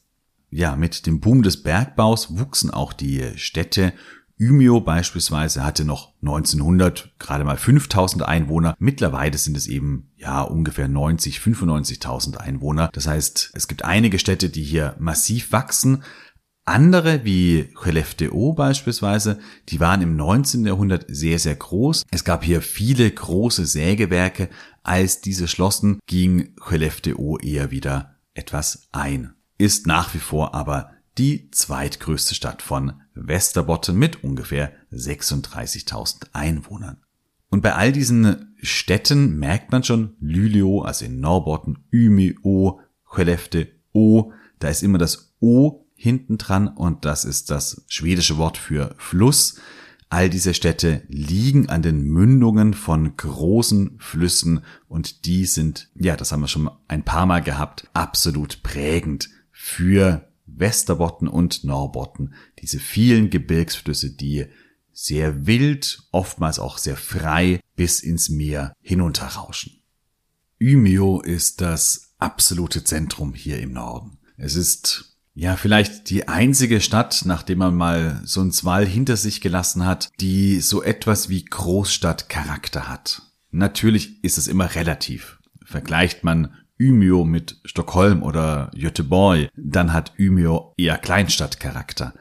Ja, 0.49 0.75
mit 0.75 1.05
dem 1.05 1.19
Boom 1.19 1.43
des 1.43 1.63
Bergbaus 1.63 2.37
wuchsen 2.37 2.71
auch 2.71 2.93
die 2.93 3.37
Städte 3.37 3.93
Umeå 4.39 4.81
beispielsweise 4.81 5.63
hatte 5.63 5.85
noch 5.85 6.13
1900 6.21 7.13
gerade 7.19 7.45
mal 7.45 7.57
5000 7.57 8.23
Einwohner. 8.23 8.75
Mittlerweile 8.79 9.37
sind 9.37 9.55
es 9.55 9.67
eben 9.67 10.11
ja 10.17 10.41
ungefähr 10.41 10.89
90, 10.89 11.39
95.000 11.39 12.37
Einwohner. 12.37 12.89
Das 12.91 13.07
heißt, 13.07 13.51
es 13.53 13.67
gibt 13.67 13.85
einige 13.85 14.19
Städte, 14.19 14.49
die 14.49 14.63
hier 14.63 14.95
massiv 14.99 15.53
wachsen. 15.53 16.03
Andere, 16.65 17.23
wie 17.23 17.69
Skellefteå 17.75 18.53
beispielsweise, 18.53 19.39
die 19.69 19.79
waren 19.79 20.01
im 20.01 20.17
19. 20.17 20.65
Jahrhundert 20.65 21.05
sehr, 21.07 21.39
sehr 21.39 21.55
groß. 21.55 22.03
Es 22.11 22.23
gab 22.23 22.43
hier 22.43 22.61
viele 22.61 23.09
große 23.09 23.65
Sägewerke. 23.65 24.49
Als 24.83 25.21
diese 25.21 25.47
schlossen, 25.47 25.99
ging 26.07 26.55
Skellefteå 26.59 27.37
eher 27.37 27.71
wieder 27.71 28.15
etwas 28.33 28.89
ein. 28.91 29.35
Ist 29.57 29.87
nach 29.87 30.13
wie 30.13 30.19
vor 30.19 30.53
aber 30.53 30.94
die 31.17 31.49
zweitgrößte 31.51 32.35
Stadt 32.35 32.61
von 32.61 33.01
Västerbotten 33.15 33.97
mit 33.97 34.23
ungefähr 34.23 34.73
36.000 34.91 36.27
Einwohnern. 36.33 36.97
Und 37.49 37.61
bei 37.61 37.73
all 37.73 37.91
diesen 37.91 38.53
Städten 38.61 39.37
merkt 39.37 39.71
man 39.71 39.83
schon 39.83 40.15
Luleå, 40.19 40.81
also 40.81 41.05
in 41.05 41.19
Norrbotten, 41.19 41.85
Umeå, 41.93 42.79
Skellefteå, 43.09 44.33
da 44.59 44.67
ist 44.67 44.83
immer 44.83 44.97
das 44.97 45.35
O 45.39 45.85
hinten 45.95 46.37
dran 46.37 46.67
und 46.67 47.05
das 47.05 47.23
ist 47.23 47.49
das 47.51 47.85
schwedische 47.87 48.37
Wort 48.37 48.57
für 48.57 48.93
Fluss. 48.97 49.59
All 50.09 50.29
diese 50.29 50.53
Städte 50.53 51.03
liegen 51.07 51.69
an 51.69 51.81
den 51.81 52.03
Mündungen 52.03 52.73
von 52.73 53.15
großen 53.15 53.97
Flüssen 53.99 54.61
und 54.87 55.25
die 55.25 55.45
sind, 55.45 55.89
ja, 55.95 56.15
das 56.15 56.31
haben 56.31 56.41
wir 56.41 56.47
schon 56.47 56.69
ein 56.87 57.03
paar 57.03 57.25
Mal 57.25 57.41
gehabt, 57.41 57.89
absolut 57.93 58.61
prägend 58.63 59.29
für 59.51 60.27
Westerbotten 60.45 61.27
und 61.27 61.63
Norrbotten, 61.63 62.33
diese 62.59 62.79
vielen 62.79 63.29
Gebirgsflüsse, 63.29 64.11
die 64.11 64.45
sehr 64.91 65.45
wild, 65.45 66.03
oftmals 66.11 66.59
auch 66.59 66.77
sehr 66.77 66.95
frei 66.95 67.59
bis 67.75 67.99
ins 67.99 68.29
Meer 68.29 68.73
hinunterrauschen. 68.81 69.81
Umeå 70.61 71.19
ist 71.19 71.61
das 71.61 72.13
absolute 72.17 72.83
Zentrum 72.83 73.33
hier 73.33 73.59
im 73.59 73.73
Norden. 73.73 74.19
Es 74.37 74.55
ist 74.55 75.17
ja 75.33 75.57
vielleicht 75.57 76.09
die 76.09 76.29
einzige 76.29 76.79
Stadt, 76.79 77.23
nachdem 77.25 77.59
man 77.59 77.75
mal 77.75 78.21
so 78.23 78.41
ein 78.41 78.51
Zwall 78.51 78.85
hinter 78.85 79.17
sich 79.17 79.41
gelassen 79.41 79.85
hat, 79.85 80.11
die 80.21 80.61
so 80.61 80.81
etwas 80.81 81.27
wie 81.27 81.43
Großstadtcharakter 81.43 82.87
hat. 82.87 83.21
Natürlich 83.51 84.23
ist 84.23 84.37
es 84.37 84.47
immer 84.47 84.75
relativ. 84.75 85.39
Vergleicht 85.65 86.23
man 86.23 86.53
Umeå 86.79 87.23
mit 87.25 87.59
Stockholm 87.65 88.23
oder 88.23 88.71
Göteborg, 88.73 89.49
dann 89.55 89.93
hat 89.93 90.13
Umeå 90.19 90.73
eher 90.77 90.97
Kleinstadtcharakter. 90.97 92.13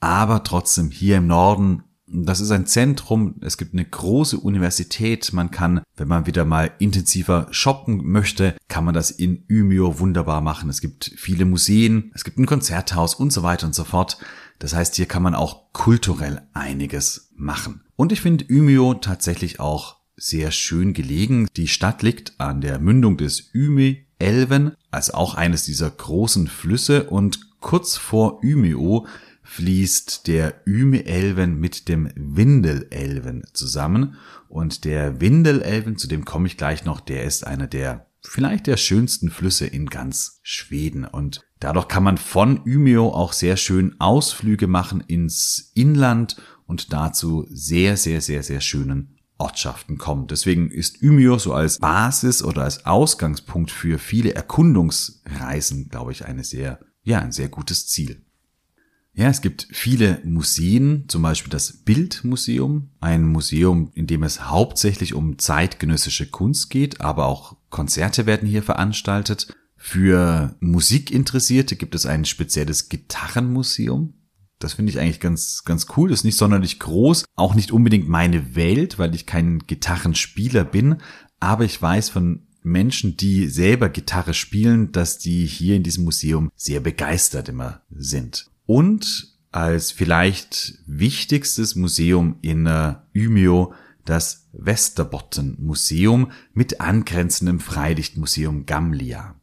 Aber 0.00 0.42
trotzdem 0.44 0.90
hier 0.90 1.18
im 1.18 1.26
Norden, 1.26 1.84
das 2.06 2.40
ist 2.40 2.50
ein 2.50 2.66
Zentrum, 2.66 3.36
es 3.40 3.56
gibt 3.56 3.72
eine 3.72 3.84
große 3.84 4.38
Universität, 4.38 5.32
man 5.32 5.50
kann, 5.50 5.82
wenn 5.96 6.08
man 6.08 6.26
wieder 6.26 6.44
mal 6.44 6.72
intensiver 6.78 7.46
shoppen 7.50 8.04
möchte, 8.04 8.56
kann 8.68 8.84
man 8.84 8.94
das 8.94 9.10
in 9.10 9.44
Umeå 9.48 10.00
wunderbar 10.00 10.40
machen. 10.40 10.68
Es 10.70 10.80
gibt 10.80 11.12
viele 11.16 11.44
Museen, 11.44 12.10
es 12.14 12.24
gibt 12.24 12.38
ein 12.38 12.46
Konzerthaus 12.46 13.14
und 13.14 13.32
so 13.32 13.42
weiter 13.42 13.66
und 13.66 13.74
so 13.74 13.84
fort. 13.84 14.18
Das 14.58 14.74
heißt, 14.74 14.96
hier 14.96 15.06
kann 15.06 15.22
man 15.22 15.34
auch 15.34 15.72
kulturell 15.72 16.42
einiges 16.52 17.30
machen. 17.36 17.82
Und 17.96 18.12
ich 18.12 18.20
finde 18.20 18.46
Umeå 18.50 18.94
tatsächlich 18.94 19.60
auch 19.60 19.99
sehr 20.20 20.50
schön 20.50 20.92
gelegen. 20.92 21.48
Die 21.56 21.68
Stadt 21.68 22.02
liegt 22.02 22.34
an 22.38 22.60
der 22.60 22.78
Mündung 22.78 23.16
des 23.16 23.50
Üme 23.52 23.96
Elven, 24.18 24.72
also 24.90 25.14
auch 25.14 25.34
eines 25.34 25.64
dieser 25.64 25.90
großen 25.90 26.46
Flüsse. 26.46 27.04
Und 27.04 27.58
kurz 27.60 27.96
vor 27.96 28.44
Umeå 28.44 29.06
fließt 29.42 30.28
der 30.28 30.62
Üme-Elven 30.64 31.58
mit 31.58 31.88
dem 31.88 32.10
Windelelven 32.14 33.44
zusammen. 33.52 34.14
Und 34.48 34.84
der 34.84 35.20
Windelelven, 35.20 35.96
zu 35.96 36.06
dem 36.06 36.24
komme 36.24 36.46
ich 36.46 36.56
gleich 36.56 36.84
noch, 36.84 37.00
der 37.00 37.24
ist 37.24 37.46
einer 37.46 37.66
der 37.66 38.06
vielleicht 38.22 38.66
der 38.66 38.76
schönsten 38.76 39.30
Flüsse 39.30 39.66
in 39.66 39.86
ganz 39.86 40.40
Schweden. 40.42 41.04
Und 41.04 41.40
dadurch 41.58 41.88
kann 41.88 42.02
man 42.02 42.18
von 42.18 42.60
Umeå 42.60 43.08
auch 43.08 43.32
sehr 43.32 43.56
schön 43.56 43.98
Ausflüge 43.98 44.66
machen 44.66 45.00
ins 45.00 45.72
Inland 45.74 46.36
und 46.66 46.92
dazu 46.92 47.46
sehr, 47.50 47.96
sehr, 47.96 48.20
sehr, 48.20 48.42
sehr 48.42 48.60
schönen 48.60 49.19
Ortschaften 49.40 49.98
kommen. 49.98 50.26
Deswegen 50.26 50.70
ist 50.70 51.02
Umeå 51.02 51.38
so 51.38 51.52
als 51.52 51.78
Basis 51.78 52.42
oder 52.42 52.62
als 52.62 52.86
Ausgangspunkt 52.86 53.70
für 53.70 53.98
viele 53.98 54.34
Erkundungsreisen, 54.34 55.88
glaube 55.88 56.12
ich, 56.12 56.26
eine 56.26 56.44
sehr, 56.44 56.80
ja, 57.02 57.20
ein 57.20 57.32
sehr 57.32 57.48
gutes 57.48 57.86
Ziel. 57.88 58.22
Ja, 59.12 59.28
es 59.28 59.40
gibt 59.40 59.66
viele 59.72 60.20
Museen, 60.24 61.04
zum 61.08 61.22
Beispiel 61.22 61.50
das 61.50 61.72
Bildmuseum, 61.84 62.90
ein 63.00 63.26
Museum, 63.26 63.90
in 63.94 64.06
dem 64.06 64.22
es 64.22 64.48
hauptsächlich 64.48 65.14
um 65.14 65.38
zeitgenössische 65.38 66.30
Kunst 66.30 66.70
geht, 66.70 67.00
aber 67.00 67.26
auch 67.26 67.56
Konzerte 67.70 68.26
werden 68.26 68.48
hier 68.48 68.62
veranstaltet. 68.62 69.54
Für 69.76 70.54
Musikinteressierte 70.60 71.74
gibt 71.74 71.94
es 71.94 72.06
ein 72.06 72.24
spezielles 72.24 72.88
Gitarrenmuseum. 72.88 74.14
Das 74.60 74.74
finde 74.74 74.90
ich 74.90 75.00
eigentlich 75.00 75.20
ganz, 75.20 75.64
ganz 75.64 75.86
cool. 75.96 76.12
Ist 76.12 76.24
nicht 76.24 76.36
sonderlich 76.36 76.78
groß, 76.78 77.24
auch 77.34 77.54
nicht 77.54 77.72
unbedingt 77.72 78.08
meine 78.08 78.54
Welt, 78.54 78.98
weil 78.98 79.14
ich 79.14 79.26
kein 79.26 79.60
Gitarrenspieler 79.66 80.64
bin. 80.64 80.98
Aber 81.40 81.64
ich 81.64 81.80
weiß 81.80 82.10
von 82.10 82.46
Menschen, 82.62 83.16
die 83.16 83.48
selber 83.48 83.88
Gitarre 83.88 84.34
spielen, 84.34 84.92
dass 84.92 85.18
die 85.18 85.46
hier 85.46 85.76
in 85.76 85.82
diesem 85.82 86.04
Museum 86.04 86.50
sehr 86.54 86.80
begeistert 86.80 87.48
immer 87.48 87.80
sind. 87.90 88.50
Und 88.66 89.34
als 89.50 89.92
vielleicht 89.92 90.78
wichtigstes 90.86 91.74
Museum 91.74 92.36
in 92.42 92.66
uh, 92.66 92.96
Umeå 93.16 93.72
das 94.04 94.48
Westerbotten 94.52 95.56
Museum 95.58 96.32
mit 96.52 96.82
angrenzendem 96.82 97.60
Freilichtmuseum 97.60 98.66
Gamlia 98.66 99.39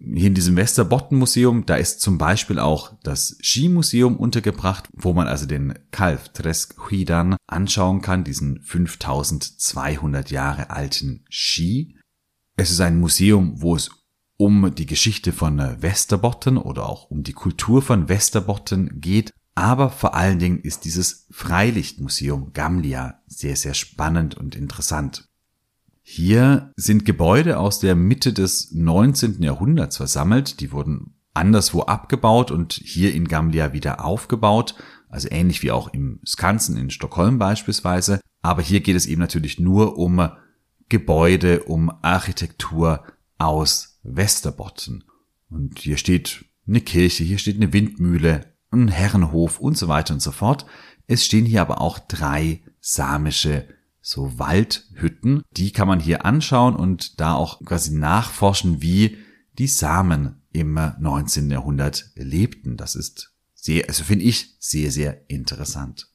hier 0.00 0.28
in 0.28 0.34
diesem 0.34 0.56
Westerbotten-Museum, 0.56 1.66
da 1.66 1.76
ist 1.76 2.00
zum 2.00 2.18
Beispiel 2.18 2.58
auch 2.58 2.94
das 3.02 3.36
Skimuseum 3.42 4.16
untergebracht, 4.16 4.88
wo 4.92 5.12
man 5.12 5.26
also 5.26 5.46
den 5.46 5.74
Kalfträsk-Skidan 5.90 7.36
anschauen 7.46 8.00
kann, 8.00 8.24
diesen 8.24 8.62
5200 8.62 10.30
Jahre 10.30 10.70
alten 10.70 11.24
Ski. 11.28 11.96
Es 12.56 12.70
ist 12.70 12.80
ein 12.80 13.00
Museum, 13.00 13.60
wo 13.60 13.74
es 13.74 13.90
um 14.36 14.72
die 14.74 14.86
Geschichte 14.86 15.32
von 15.32 15.58
Westerbotten 15.58 16.58
oder 16.58 16.88
auch 16.88 17.10
um 17.10 17.24
die 17.24 17.32
Kultur 17.32 17.82
von 17.82 18.08
Westerbotten 18.08 19.00
geht. 19.00 19.32
Aber 19.56 19.90
vor 19.90 20.14
allen 20.14 20.38
Dingen 20.38 20.60
ist 20.60 20.84
dieses 20.84 21.26
Freilichtmuseum 21.32 22.52
Gamlia 22.52 23.20
sehr, 23.26 23.56
sehr 23.56 23.74
spannend 23.74 24.36
und 24.36 24.54
interessant. 24.54 25.27
Hier 26.10 26.72
sind 26.74 27.04
Gebäude 27.04 27.58
aus 27.58 27.80
der 27.80 27.94
Mitte 27.94 28.32
des 28.32 28.72
19. 28.72 29.42
Jahrhunderts 29.42 29.98
versammelt. 29.98 30.60
Die 30.60 30.72
wurden 30.72 31.12
anderswo 31.34 31.82
abgebaut 31.82 32.50
und 32.50 32.72
hier 32.72 33.12
in 33.12 33.28
Gambia 33.28 33.74
wieder 33.74 34.02
aufgebaut. 34.02 34.74
Also 35.10 35.28
ähnlich 35.30 35.62
wie 35.62 35.70
auch 35.70 35.92
im 35.92 36.20
Skansen 36.24 36.78
in 36.78 36.88
Stockholm 36.88 37.38
beispielsweise. 37.38 38.22
Aber 38.40 38.62
hier 38.62 38.80
geht 38.80 38.96
es 38.96 39.04
eben 39.04 39.20
natürlich 39.20 39.60
nur 39.60 39.98
um 39.98 40.30
Gebäude, 40.88 41.64
um 41.64 41.92
Architektur 42.00 43.04
aus 43.36 44.00
Westerbotten. 44.02 45.04
Und 45.50 45.78
hier 45.78 45.98
steht 45.98 46.46
eine 46.66 46.80
Kirche, 46.80 47.22
hier 47.22 47.36
steht 47.36 47.56
eine 47.56 47.74
Windmühle, 47.74 48.46
ein 48.70 48.88
Herrenhof 48.88 49.60
und 49.60 49.76
so 49.76 49.88
weiter 49.88 50.14
und 50.14 50.22
so 50.22 50.32
fort. 50.32 50.64
Es 51.06 51.26
stehen 51.26 51.44
hier 51.44 51.60
aber 51.60 51.82
auch 51.82 51.98
drei 51.98 52.62
samische 52.80 53.68
so 54.08 54.38
Waldhütten. 54.38 55.42
Die 55.50 55.70
kann 55.70 55.86
man 55.86 56.00
hier 56.00 56.24
anschauen 56.24 56.74
und 56.74 57.20
da 57.20 57.34
auch 57.34 57.62
quasi 57.62 57.94
nachforschen, 57.94 58.80
wie 58.80 59.18
die 59.58 59.66
Samen 59.66 60.40
im 60.50 60.80
19. 60.98 61.50
Jahrhundert 61.50 62.10
lebten. 62.14 62.78
Das 62.78 62.94
ist 62.94 63.34
sehr, 63.52 63.86
also 63.86 64.04
finde 64.04 64.24
ich 64.24 64.56
sehr, 64.60 64.90
sehr 64.90 65.30
interessant. 65.30 66.10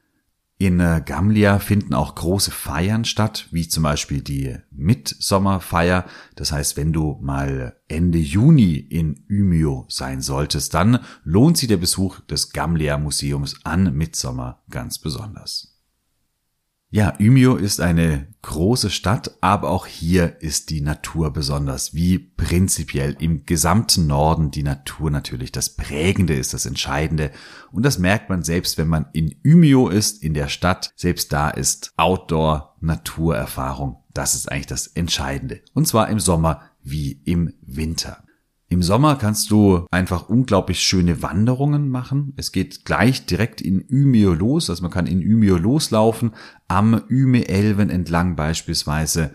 In 0.58 0.80
äh, 0.80 1.02
Gamlia 1.04 1.60
finden 1.60 1.94
auch 1.94 2.16
große 2.16 2.50
Feiern 2.50 3.04
statt, 3.04 3.48
wie 3.52 3.68
zum 3.68 3.84
Beispiel 3.84 4.22
die 4.22 4.56
Mitsommerfeier. 4.72 6.04
Das 6.34 6.50
heißt, 6.50 6.76
wenn 6.76 6.92
du 6.92 7.18
mal 7.22 7.76
Ende 7.86 8.18
Juni 8.18 8.74
in 8.74 9.24
Umeå 9.30 9.86
sein 9.88 10.20
solltest, 10.20 10.74
dann 10.74 10.98
lohnt 11.22 11.58
sich 11.58 11.68
der 11.68 11.76
Besuch 11.76 12.20
des 12.20 12.50
Gamlia 12.50 12.98
Museums 12.98 13.56
an 13.64 13.94
Mitsommer 13.94 14.62
ganz 14.68 14.98
besonders. 14.98 15.73
Ja, 16.94 17.12
Umeå 17.18 17.56
ist 17.56 17.80
eine 17.80 18.28
große 18.42 18.88
Stadt, 18.88 19.36
aber 19.40 19.70
auch 19.70 19.84
hier 19.84 20.40
ist 20.40 20.70
die 20.70 20.80
Natur 20.80 21.32
besonders, 21.32 21.92
wie 21.92 22.20
prinzipiell 22.20 23.16
im 23.18 23.46
gesamten 23.46 24.06
Norden 24.06 24.52
die 24.52 24.62
Natur 24.62 25.10
natürlich 25.10 25.50
das 25.50 25.70
Prägende 25.70 26.34
ist, 26.34 26.54
das 26.54 26.66
Entscheidende. 26.66 27.32
Und 27.72 27.84
das 27.84 27.98
merkt 27.98 28.30
man 28.30 28.44
selbst, 28.44 28.78
wenn 28.78 28.86
man 28.86 29.06
in 29.12 29.34
Umeå 29.44 29.88
ist, 29.88 30.22
in 30.22 30.34
der 30.34 30.46
Stadt. 30.46 30.92
Selbst 30.94 31.32
da 31.32 31.50
ist 31.50 31.92
Outdoor-Naturerfahrung. 31.96 33.96
Das 34.12 34.36
ist 34.36 34.52
eigentlich 34.52 34.68
das 34.68 34.86
Entscheidende. 34.86 35.62
Und 35.72 35.88
zwar 35.88 36.08
im 36.10 36.20
Sommer 36.20 36.62
wie 36.84 37.20
im 37.24 37.54
Winter. 37.62 38.23
Im 38.74 38.82
Sommer 38.82 39.14
kannst 39.14 39.52
du 39.52 39.86
einfach 39.92 40.28
unglaublich 40.28 40.80
schöne 40.80 41.22
Wanderungen 41.22 41.88
machen. 41.88 42.32
Es 42.34 42.50
geht 42.50 42.84
gleich 42.84 43.24
direkt 43.24 43.60
in 43.60 43.84
Umeå 43.88 44.32
los, 44.32 44.68
also 44.68 44.82
man 44.82 44.90
kann 44.90 45.06
in 45.06 45.20
Umeå 45.20 45.58
loslaufen, 45.58 46.32
am 46.66 47.00
Ume-Elven 47.08 47.88
entlang 47.88 48.34
beispielsweise. 48.34 49.30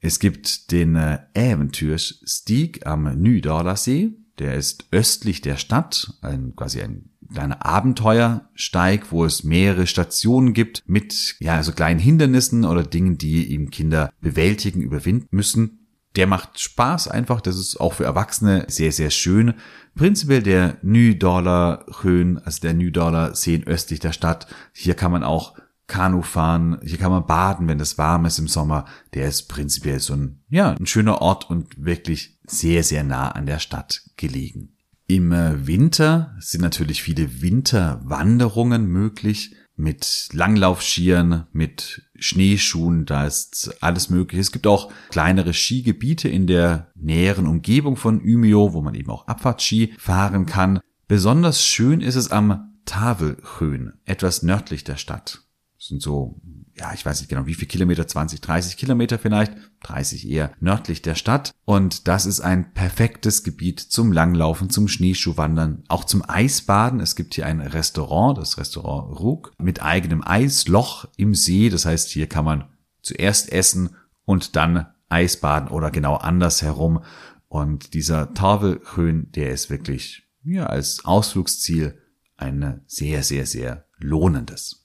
Es 0.00 0.18
gibt 0.18 0.72
den 0.72 0.96
äh, 0.96 1.20
Äventyrsstieg 1.32 2.84
am 2.84 3.04
Nydalarsee, 3.04 4.14
der 4.40 4.56
ist 4.56 4.88
östlich 4.90 5.42
der 5.42 5.58
Stadt, 5.58 6.14
ein, 6.20 6.56
quasi 6.56 6.82
ein 6.82 7.04
kleiner 7.32 7.64
Abenteuersteig, 7.64 9.12
wo 9.12 9.24
es 9.24 9.44
mehrere 9.44 9.86
Stationen 9.86 10.54
gibt 10.54 10.82
mit 10.88 11.36
ja, 11.38 11.54
also 11.54 11.70
kleinen 11.70 12.00
Hindernissen 12.00 12.64
oder 12.64 12.82
Dingen, 12.82 13.16
die 13.16 13.48
eben 13.52 13.70
Kinder 13.70 14.12
bewältigen, 14.20 14.82
überwinden 14.82 15.28
müssen 15.30 15.81
der 16.16 16.26
macht 16.26 16.60
Spaß 16.60 17.08
einfach. 17.08 17.40
Das 17.40 17.56
ist 17.58 17.80
auch 17.80 17.94
für 17.94 18.04
Erwachsene 18.04 18.66
sehr, 18.68 18.92
sehr 18.92 19.10
schön. 19.10 19.54
Prinzipiell 19.94 20.42
der 20.42 20.76
Nydollar 20.82 21.86
Höhen, 22.02 22.38
also 22.44 22.60
der 22.60 22.74
Nydollar 22.74 23.34
Seen 23.34 23.66
östlich 23.66 24.00
der 24.00 24.12
Stadt. 24.12 24.46
Hier 24.72 24.94
kann 24.94 25.12
man 25.12 25.24
auch 25.24 25.54
Kanu 25.86 26.22
fahren. 26.22 26.78
Hier 26.82 26.98
kann 26.98 27.12
man 27.12 27.26
baden, 27.26 27.68
wenn 27.68 27.80
es 27.80 27.98
warm 27.98 28.24
ist 28.24 28.38
im 28.38 28.48
Sommer. 28.48 28.86
Der 29.14 29.28
ist 29.28 29.48
prinzipiell 29.48 30.00
so 30.00 30.14
ein, 30.14 30.42
ja, 30.48 30.72
ein 30.72 30.86
schöner 30.86 31.20
Ort 31.20 31.48
und 31.50 31.84
wirklich 31.84 32.38
sehr, 32.46 32.82
sehr 32.82 33.04
nah 33.04 33.30
an 33.30 33.46
der 33.46 33.58
Stadt 33.58 34.02
gelegen. 34.16 34.76
Im 35.06 35.32
äh, 35.32 35.66
Winter 35.66 36.34
sind 36.38 36.62
natürlich 36.62 37.02
viele 37.02 37.42
Winterwanderungen 37.42 38.86
möglich 38.86 39.54
mit 39.76 40.28
Langlaufskiern, 40.32 41.46
mit 41.52 42.02
Schneeschuhen, 42.14 43.04
da 43.06 43.26
ist 43.26 43.76
alles 43.80 44.10
möglich. 44.10 44.40
Es 44.40 44.52
gibt 44.52 44.66
auch 44.66 44.92
kleinere 45.10 45.52
Skigebiete 45.52 46.28
in 46.28 46.46
der 46.46 46.92
näheren 46.94 47.46
Umgebung 47.46 47.96
von 47.96 48.20
Umeå, 48.20 48.72
wo 48.72 48.82
man 48.82 48.94
eben 48.94 49.10
auch 49.10 49.26
Abfahrtski 49.26 49.94
fahren 49.98 50.46
kann. 50.46 50.80
Besonders 51.08 51.66
schön 51.66 52.00
ist 52.00 52.16
es 52.16 52.30
am 52.30 52.78
Tavelhöhen, 52.84 54.00
etwas 54.04 54.42
nördlich 54.42 54.84
der 54.84 54.96
Stadt. 54.96 55.42
Das 55.78 55.88
sind 55.88 56.02
so 56.02 56.40
ja, 56.74 56.92
ich 56.94 57.04
weiß 57.04 57.20
nicht 57.20 57.28
genau 57.28 57.46
wie 57.46 57.54
viel 57.54 57.68
Kilometer, 57.68 58.06
20, 58.06 58.40
30 58.40 58.76
Kilometer 58.76 59.18
vielleicht, 59.18 59.52
30 59.82 60.28
eher 60.28 60.52
nördlich 60.60 61.02
der 61.02 61.14
Stadt. 61.14 61.52
Und 61.64 62.08
das 62.08 62.24
ist 62.24 62.40
ein 62.40 62.72
perfektes 62.72 63.42
Gebiet 63.42 63.80
zum 63.80 64.12
Langlaufen, 64.12 64.70
zum 64.70 64.88
Schneeschuhwandern, 64.88 65.84
auch 65.88 66.04
zum 66.04 66.22
Eisbaden. 66.26 67.00
Es 67.00 67.14
gibt 67.14 67.34
hier 67.34 67.46
ein 67.46 67.60
Restaurant, 67.60 68.38
das 68.38 68.58
Restaurant 68.58 69.18
Rug, 69.20 69.52
mit 69.58 69.82
eigenem 69.82 70.22
Eisloch 70.26 71.06
im 71.16 71.34
See. 71.34 71.68
Das 71.68 71.84
heißt, 71.84 72.08
hier 72.08 72.26
kann 72.26 72.44
man 72.44 72.64
zuerst 73.02 73.52
essen 73.52 73.96
und 74.24 74.56
dann 74.56 74.86
Eisbaden 75.08 75.68
oder 75.68 75.90
genau 75.90 76.16
andersherum. 76.16 77.04
Und 77.48 77.92
dieser 77.92 78.32
Tafelhöhen, 78.32 79.30
der 79.32 79.50
ist 79.50 79.68
wirklich, 79.68 80.22
ja, 80.42 80.66
als 80.66 81.04
Ausflugsziel 81.04 81.98
ein 82.38 82.82
sehr, 82.86 83.22
sehr, 83.22 83.44
sehr 83.46 83.84
lohnendes. 83.98 84.81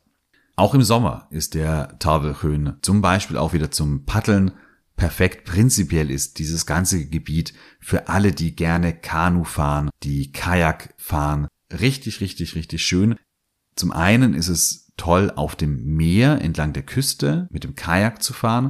Auch 0.60 0.74
im 0.74 0.82
Sommer 0.82 1.28
ist 1.30 1.54
der 1.54 2.00
Tavelhöhen 2.00 2.78
zum 2.82 3.00
Beispiel 3.00 3.38
auch 3.38 3.54
wieder 3.54 3.70
zum 3.70 4.06
Paddeln 4.06 4.54
perfekt. 4.96 5.46
Prinzipiell 5.46 6.10
ist 6.10 6.39
dieses 6.39 6.65
ganze 6.65 7.06
Gebiet 7.06 7.54
für 7.80 8.10
alle, 8.10 8.32
die 8.32 8.56
gerne 8.56 8.93
Kanu 8.93 9.43
fahren, 9.43 9.91
die 10.02 10.32
Kajak 10.32 10.96
fahren, 10.98 11.48
richtig, 11.80 12.22
richtig, 12.22 12.56
richtig 12.56 12.84
schön. 12.84 13.17
Zum 13.76 13.91
einen 13.91 14.34
ist 14.34 14.48
es 14.48 14.91
toll, 14.98 15.32
auf 15.36 15.56
dem 15.56 15.96
Meer 15.96 16.41
entlang 16.41 16.74
der 16.74 16.82
Küste 16.82 17.48
mit 17.52 17.63
dem 17.63 17.76
Kajak 17.76 18.24
zu 18.24 18.34
fahren. 18.34 18.67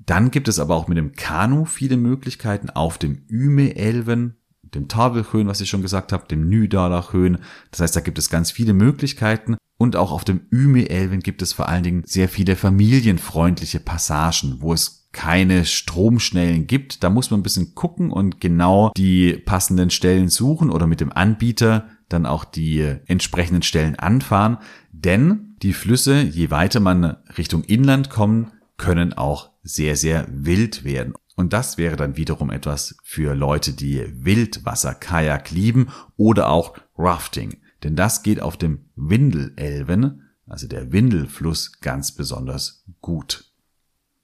Dann 0.00 0.32
gibt 0.32 0.48
es 0.48 0.58
aber 0.58 0.74
auch 0.74 0.88
mit 0.88 0.98
dem 0.98 1.12
Kanu 1.12 1.66
viele 1.66 1.98
Möglichkeiten 1.98 2.68
auf 2.68 2.98
dem 2.98 3.22
Üme-Elven, 3.28 4.34
dem 4.62 4.88
Tavelhöhen, 4.88 5.46
was 5.46 5.60
ich 5.60 5.70
schon 5.70 5.82
gesagt 5.82 6.12
habe, 6.12 6.26
dem 6.26 6.48
Nydalachhöhen. 6.48 7.38
Das 7.70 7.78
heißt, 7.78 7.94
da 7.94 8.00
gibt 8.00 8.18
es 8.18 8.28
ganz 8.28 8.50
viele 8.50 8.72
Möglichkeiten. 8.72 9.56
Und 9.78 9.94
auch 9.94 10.10
auf 10.10 10.24
dem 10.24 10.40
Üme-Elven 10.50 11.20
gibt 11.20 11.40
es 11.40 11.52
vor 11.52 11.68
allen 11.68 11.84
Dingen 11.84 12.02
sehr 12.04 12.28
viele 12.28 12.56
familienfreundliche 12.56 13.78
Passagen, 13.78 14.56
wo 14.60 14.72
es 14.72 15.08
keine 15.12 15.64
Stromschnellen 15.64 16.66
gibt. 16.66 17.02
Da 17.02 17.10
muss 17.10 17.30
man 17.30 17.40
ein 17.40 17.44
bisschen 17.44 17.74
gucken 17.74 18.10
und 18.10 18.40
genau 18.40 18.90
die 18.96 19.34
passenden 19.34 19.90
Stellen 19.90 20.28
suchen 20.28 20.70
oder 20.70 20.86
mit 20.86 21.00
dem 21.00 21.12
Anbieter 21.12 21.88
dann 22.08 22.26
auch 22.26 22.44
die 22.44 22.80
entsprechenden 23.06 23.62
Stellen 23.62 23.96
anfahren. 23.96 24.58
Denn 24.92 25.56
die 25.62 25.72
Flüsse, 25.72 26.22
je 26.22 26.50
weiter 26.50 26.80
man 26.80 27.16
Richtung 27.36 27.62
Inland 27.64 28.10
kommen, 28.10 28.52
können 28.76 29.12
auch 29.12 29.50
sehr, 29.62 29.96
sehr 29.96 30.26
wild 30.28 30.84
werden. 30.84 31.14
Und 31.36 31.52
das 31.52 31.78
wäre 31.78 31.96
dann 31.96 32.16
wiederum 32.16 32.50
etwas 32.50 32.96
für 33.04 33.34
Leute, 33.34 33.72
die 33.72 34.04
Wildwasser-Kajak 34.24 35.52
lieben 35.52 35.88
oder 36.16 36.48
auch 36.50 36.76
Rafting. 36.96 37.58
Denn 37.82 37.96
das 37.96 38.22
geht 38.22 38.40
auf 38.40 38.56
dem 38.56 38.86
Windelelven, 38.96 40.22
also 40.46 40.66
der 40.66 40.92
Windelfluss, 40.92 41.80
ganz 41.80 42.12
besonders 42.12 42.84
gut. 43.00 43.44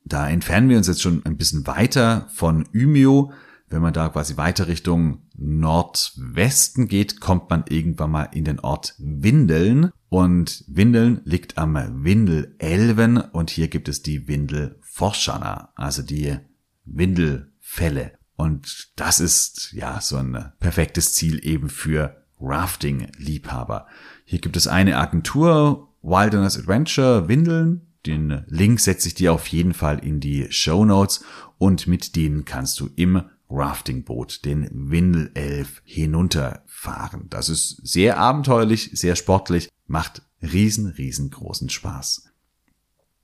Da 0.05 0.29
entfernen 0.29 0.69
wir 0.69 0.77
uns 0.77 0.87
jetzt 0.87 1.03
schon 1.03 1.25
ein 1.25 1.37
bisschen 1.37 1.67
weiter 1.67 2.29
von 2.35 2.67
Umeå. 2.75 3.33
Wenn 3.69 3.81
man 3.81 3.95
da 3.95 4.09
quasi 4.11 4.37
weiter 4.37 4.69
Richtung 4.69 5.23
Nordwesten 5.37 6.87
geht, 6.89 7.21
kommt 7.21 7.49
man 7.49 7.65
irgendwann 7.69 8.11
mal 8.11 8.25
in 8.25 8.45
den 8.45 8.61
Ort 8.61 8.95
Windeln. 8.99 9.91
Und 10.11 10.65
Windeln 10.69 11.23
liegt 11.25 11.57
am 11.59 11.75
Windelelven 12.05 13.17
und 13.17 13.51
hier 13.51 13.69
gibt 13.69 13.89
es 13.89 14.03
die 14.03 14.29
Windelforschana, 14.29 15.73
also 15.75 16.03
die 16.03 16.37
Windelfälle. 16.85 18.13
Und 18.37 18.93
das 18.97 19.21
ist 19.21 19.73
ja 19.73 20.01
so 20.01 20.17
ein 20.17 20.53
perfektes 20.61 21.15
Ziel 21.15 21.45
eben 21.45 21.69
für 21.69 22.24
Rafting-Liebhaber. 22.45 23.87
Hier 24.25 24.41
gibt 24.41 24.57
es 24.57 24.67
eine 24.67 24.99
Agentur, 24.99 25.89
Wilderness 26.03 26.59
Adventure 26.59 27.29
Windeln. 27.29 27.83
Den 28.07 28.45
Link 28.49 28.81
setze 28.81 29.09
ich 29.09 29.15
dir 29.15 29.33
auf 29.33 29.47
jeden 29.47 29.73
Fall 29.73 29.99
in 29.99 30.21
die 30.21 30.47
Show 30.51 30.85
Notes 30.85 31.25
und 31.59 31.87
mit 31.87 32.17
denen 32.17 32.45
kannst 32.45 32.79
du 32.81 32.91
im 32.97 33.23
Raftingboot 33.49 34.45
den 34.45 34.69
Windelelf 34.91 35.83
hinunterfahren. 35.85 37.29
Das 37.31 37.49
ist 37.49 37.81
sehr 37.87 38.19
abenteuerlich, 38.19 38.91
sehr 38.93 39.17
sportlich, 39.17 39.69
macht 39.87 40.23
riesen, 40.43 40.87
riesengroßen 40.87 41.71
Spaß. 41.71 42.31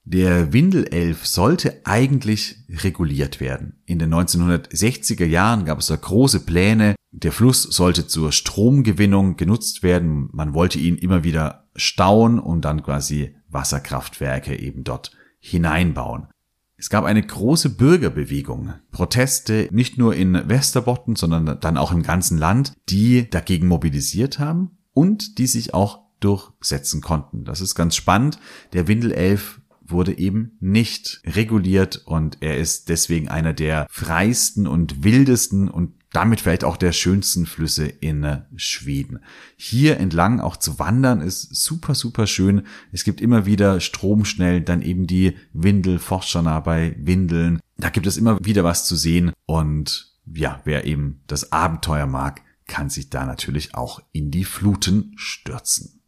Der 0.05 0.53
Windelelf 0.53 1.27
sollte 1.27 1.83
eigentlich 1.85 2.57
reguliert 2.69 3.39
werden. 3.41 3.81
In 3.85 3.99
den 3.99 4.13
1960er 4.13 5.27
Jahren 5.27 5.65
gab 5.65 5.79
es 5.79 5.89
da 5.89 5.97
große 5.97 6.41
Pläne. 6.41 6.95
Der 7.13 7.33
Fluss 7.33 7.63
sollte 7.63 8.07
zur 8.07 8.31
Stromgewinnung 8.33 9.37
genutzt 9.37 9.83
werden. 9.83 10.29
Man 10.33 10.55
wollte 10.55 10.79
ihn 10.79 10.97
immer 10.97 11.25
wieder 11.25 11.69
stauen 11.75 12.39
und 12.39 12.65
dann 12.65 12.83
quasi 12.83 13.35
Wasserkraftwerke 13.49 14.59
eben 14.59 14.85
dort 14.85 15.11
hineinbauen. 15.41 16.29
Es 16.77 16.89
gab 16.89 17.05
eine 17.05 17.23
große 17.23 17.71
Bürgerbewegung, 17.77 18.73
Proteste 18.91 19.69
nicht 19.71 19.99
nur 19.99 20.15
in 20.15 20.49
Westerbotten, 20.49 21.15
sondern 21.15 21.61
dann 21.61 21.77
auch 21.77 21.93
im 21.93 22.03
ganzen 22.03 22.39
Land, 22.39 22.73
die 22.89 23.29
dagegen 23.29 23.67
mobilisiert 23.67 24.39
haben 24.39 24.79
und 24.95 25.37
die 25.39 25.47
sich 25.47 25.75
auch 25.75 26.01
durchsetzen 26.21 27.03
konnten. 27.03 27.45
Das 27.45 27.61
ist 27.61 27.75
ganz 27.75 27.97
spannend. 27.97 28.39
Der 28.73 28.89
Windelelf 28.89 29.61
wurde 29.83 30.17
eben 30.17 30.53
nicht 30.61 31.21
reguliert 31.27 32.03
und 32.07 32.39
er 32.41 32.57
ist 32.57 32.89
deswegen 32.89 33.29
einer 33.29 33.53
der 33.53 33.87
freisten 33.91 34.67
und 34.67 35.05
wildesten 35.05 35.69
und 35.69 36.00
damit 36.13 36.41
vielleicht 36.41 36.65
auch 36.65 36.77
der 36.77 36.93
schönsten 36.93 37.47
Flüsse 37.47 37.87
in 37.87 38.25
äh, 38.25 38.43
Schweden. 38.57 39.21
Hier 39.57 39.99
entlang 39.99 40.41
auch 40.41 40.57
zu 40.57 40.79
wandern 40.79 41.21
ist 41.21 41.55
super, 41.55 41.95
super 41.95 42.27
schön. 42.27 42.67
Es 42.93 43.05
gibt 43.05 43.21
immer 43.21 43.47
wieder 43.47 43.81
Stromschnellen, 43.81 44.65
dann 44.65 44.83
eben 44.83 45.07
die 45.07 45.37
Windelforschana 45.53 46.61
bei 46.61 46.97
Windeln. 46.99 47.61
Da 47.77 47.91
gibt 47.91 48.07
es 48.07 48.17
immer 48.17 48.39
wieder 48.45 48.65
was 48.65 48.87
zu 48.87 48.97
sehen 48.97 49.33
und 49.47 50.11
ja, 50.33 50.61
wer 50.65 50.85
eben 50.85 51.23
das 51.27 51.53
Abenteuer 51.53 52.07
mag, 52.07 52.43
kann 52.67 52.89
sich 52.89 53.11
da 53.11 53.27
natürlich 53.27 53.75
auch 53.75 54.01
in 54.13 54.31
die 54.31 54.45
Fluten 54.45 55.13
stürzen. 55.17 56.00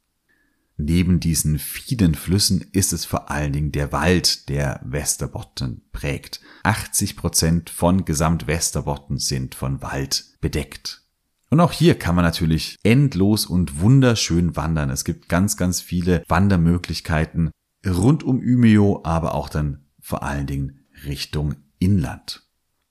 Neben 0.84 1.20
diesen 1.20 1.60
vielen 1.60 2.16
Flüssen 2.16 2.60
ist 2.72 2.92
es 2.92 3.04
vor 3.04 3.30
allen 3.30 3.52
Dingen 3.52 3.70
der 3.70 3.92
Wald, 3.92 4.48
der 4.48 4.80
Westerbotten 4.84 5.82
prägt. 5.92 6.40
80 6.64 7.16
Prozent 7.16 7.70
von 7.70 8.04
Gesamt 8.04 8.48
Westerbotten 8.48 9.18
sind 9.18 9.54
von 9.54 9.80
Wald 9.80 10.24
bedeckt. 10.40 11.02
Und 11.50 11.60
auch 11.60 11.70
hier 11.70 11.96
kann 11.96 12.16
man 12.16 12.24
natürlich 12.24 12.78
endlos 12.82 13.46
und 13.46 13.80
wunderschön 13.80 14.56
wandern. 14.56 14.90
Es 14.90 15.04
gibt 15.04 15.28
ganz, 15.28 15.56
ganz 15.56 15.80
viele 15.80 16.24
Wandermöglichkeiten. 16.26 17.52
rund 17.86 18.24
um 18.24 18.40
Umeå, 18.40 19.02
aber 19.04 19.34
auch 19.36 19.48
dann 19.48 19.84
vor 20.00 20.24
allen 20.24 20.48
Dingen 20.48 20.80
Richtung 21.04 21.54
Inland. 21.78 22.48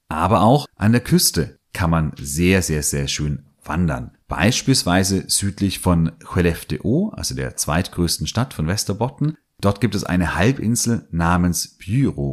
Aber 0.08 0.44
auch 0.44 0.66
an 0.76 0.94
der 0.94 1.02
Küste 1.02 1.58
kann 1.74 1.90
man 1.90 2.14
sehr, 2.18 2.62
sehr, 2.62 2.84
sehr 2.84 3.10
schön 3.10 3.48
wandern. 3.66 4.18
Beispielsweise 4.32 5.26
südlich 5.28 5.80
von 5.80 6.14
Skellefteå, 6.24 7.10
also 7.10 7.36
der 7.36 7.58
zweitgrößten 7.58 8.28
Stadt 8.28 8.54
von 8.54 8.68
Västerbotten. 8.68 9.36
Dort 9.60 9.82
gibt 9.82 9.94
es 9.94 10.06
eine 10.06 10.36
Halbinsel 10.36 11.06
namens 11.12 11.78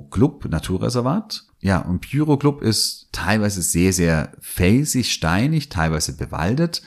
Club 0.09 0.45
Naturreservat. 0.49 1.47
Ja, 1.59 1.81
und 1.81 2.09
Club 2.09 2.63
ist 2.63 3.09
teilweise 3.11 3.63
sehr, 3.63 3.93
sehr 3.93 4.31
felsig, 4.39 5.13
steinig, 5.13 5.71
teilweise 5.71 6.17
bewaldet. 6.17 6.83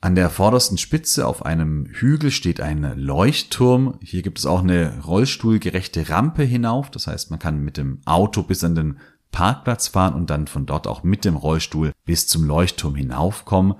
An 0.00 0.14
der 0.14 0.30
vordersten 0.30 0.78
Spitze 0.78 1.26
auf 1.26 1.44
einem 1.44 1.84
Hügel 1.92 2.30
steht 2.30 2.62
ein 2.62 2.98
Leuchtturm. 2.98 3.98
Hier 4.00 4.22
gibt 4.22 4.38
es 4.38 4.46
auch 4.46 4.62
eine 4.62 5.02
rollstuhlgerechte 5.04 6.08
Rampe 6.08 6.44
hinauf. 6.44 6.90
Das 6.90 7.08
heißt, 7.08 7.30
man 7.30 7.40
kann 7.40 7.58
mit 7.58 7.76
dem 7.76 8.00
Auto 8.06 8.42
bis 8.42 8.64
an 8.64 8.74
den 8.74 9.00
Parkplatz 9.32 9.88
fahren 9.88 10.14
und 10.14 10.30
dann 10.30 10.46
von 10.46 10.64
dort 10.64 10.86
auch 10.86 11.02
mit 11.02 11.26
dem 11.26 11.36
Rollstuhl 11.36 11.92
bis 12.06 12.26
zum 12.26 12.44
Leuchtturm 12.44 12.94
hinaufkommen. 12.94 13.74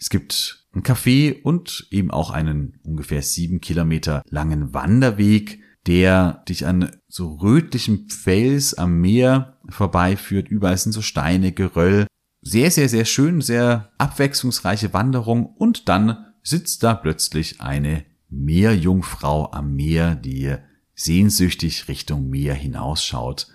Es 0.00 0.08
gibt 0.08 0.66
ein 0.72 0.82
Café 0.82 1.42
und 1.42 1.86
eben 1.90 2.10
auch 2.10 2.30
einen 2.30 2.80
ungefähr 2.84 3.22
sieben 3.22 3.60
Kilometer 3.60 4.22
langen 4.28 4.72
Wanderweg, 4.72 5.60
der 5.86 6.42
dich 6.48 6.66
an 6.66 6.96
so 7.06 7.34
rötlichem 7.34 8.08
Fels 8.08 8.74
am 8.74 9.00
Meer 9.00 9.58
vorbeiführt. 9.68 10.48
Überall 10.48 10.78
sind 10.78 10.92
so 10.92 11.02
Steine, 11.02 11.52
Geröll. 11.52 12.06
Sehr, 12.40 12.70
sehr, 12.70 12.88
sehr 12.88 13.04
schön, 13.04 13.42
sehr 13.42 13.92
abwechslungsreiche 13.98 14.94
Wanderung. 14.94 15.46
Und 15.46 15.88
dann 15.88 16.32
sitzt 16.42 16.82
da 16.82 16.94
plötzlich 16.94 17.60
eine 17.60 18.06
Meerjungfrau 18.30 19.52
am 19.52 19.74
Meer, 19.74 20.14
die 20.14 20.54
sehnsüchtig 20.94 21.88
Richtung 21.88 22.30
Meer 22.30 22.54
hinausschaut. 22.54 23.48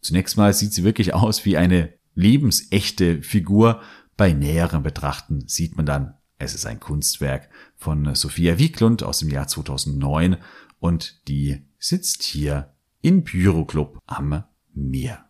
Zunächst 0.00 0.36
mal 0.36 0.52
sieht 0.54 0.72
sie 0.72 0.84
wirklich 0.84 1.12
aus 1.12 1.44
wie 1.44 1.56
eine 1.56 1.92
lebensechte 2.14 3.22
Figur. 3.22 3.80
Bei 4.16 4.32
näherem 4.32 4.82
Betrachten 4.82 5.48
sieht 5.48 5.76
man 5.76 5.86
dann, 5.86 6.14
es 6.38 6.54
ist 6.54 6.66
ein 6.66 6.80
Kunstwerk 6.80 7.48
von 7.76 8.14
Sophia 8.14 8.58
Wieglund 8.58 9.02
aus 9.02 9.20
dem 9.20 9.30
Jahr 9.30 9.46
2009 9.46 10.36
und 10.80 11.28
die 11.28 11.64
sitzt 11.78 12.22
hier 12.22 12.74
in 13.00 13.24
Pyroclub 13.24 13.98
am 14.06 14.44
Meer. 14.74 15.26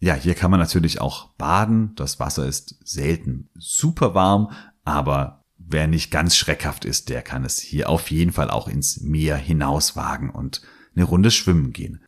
Ja, 0.00 0.14
hier 0.14 0.34
kann 0.34 0.50
man 0.50 0.60
natürlich 0.60 1.00
auch 1.00 1.30
baden. 1.34 1.94
Das 1.96 2.20
Wasser 2.20 2.46
ist 2.46 2.78
selten 2.84 3.48
super 3.54 4.14
warm, 4.14 4.50
aber 4.84 5.44
wer 5.56 5.86
nicht 5.86 6.10
ganz 6.10 6.36
schreckhaft 6.36 6.84
ist, 6.84 7.08
der 7.08 7.22
kann 7.22 7.44
es 7.44 7.58
hier 7.58 7.88
auf 7.88 8.10
jeden 8.10 8.32
Fall 8.32 8.50
auch 8.50 8.68
ins 8.68 9.00
Meer 9.00 9.36
hinauswagen 9.36 10.28
und 10.30 10.60
eine 10.94 11.04
Runde 11.04 11.30
schwimmen 11.30 11.72
gehen. 11.72 12.04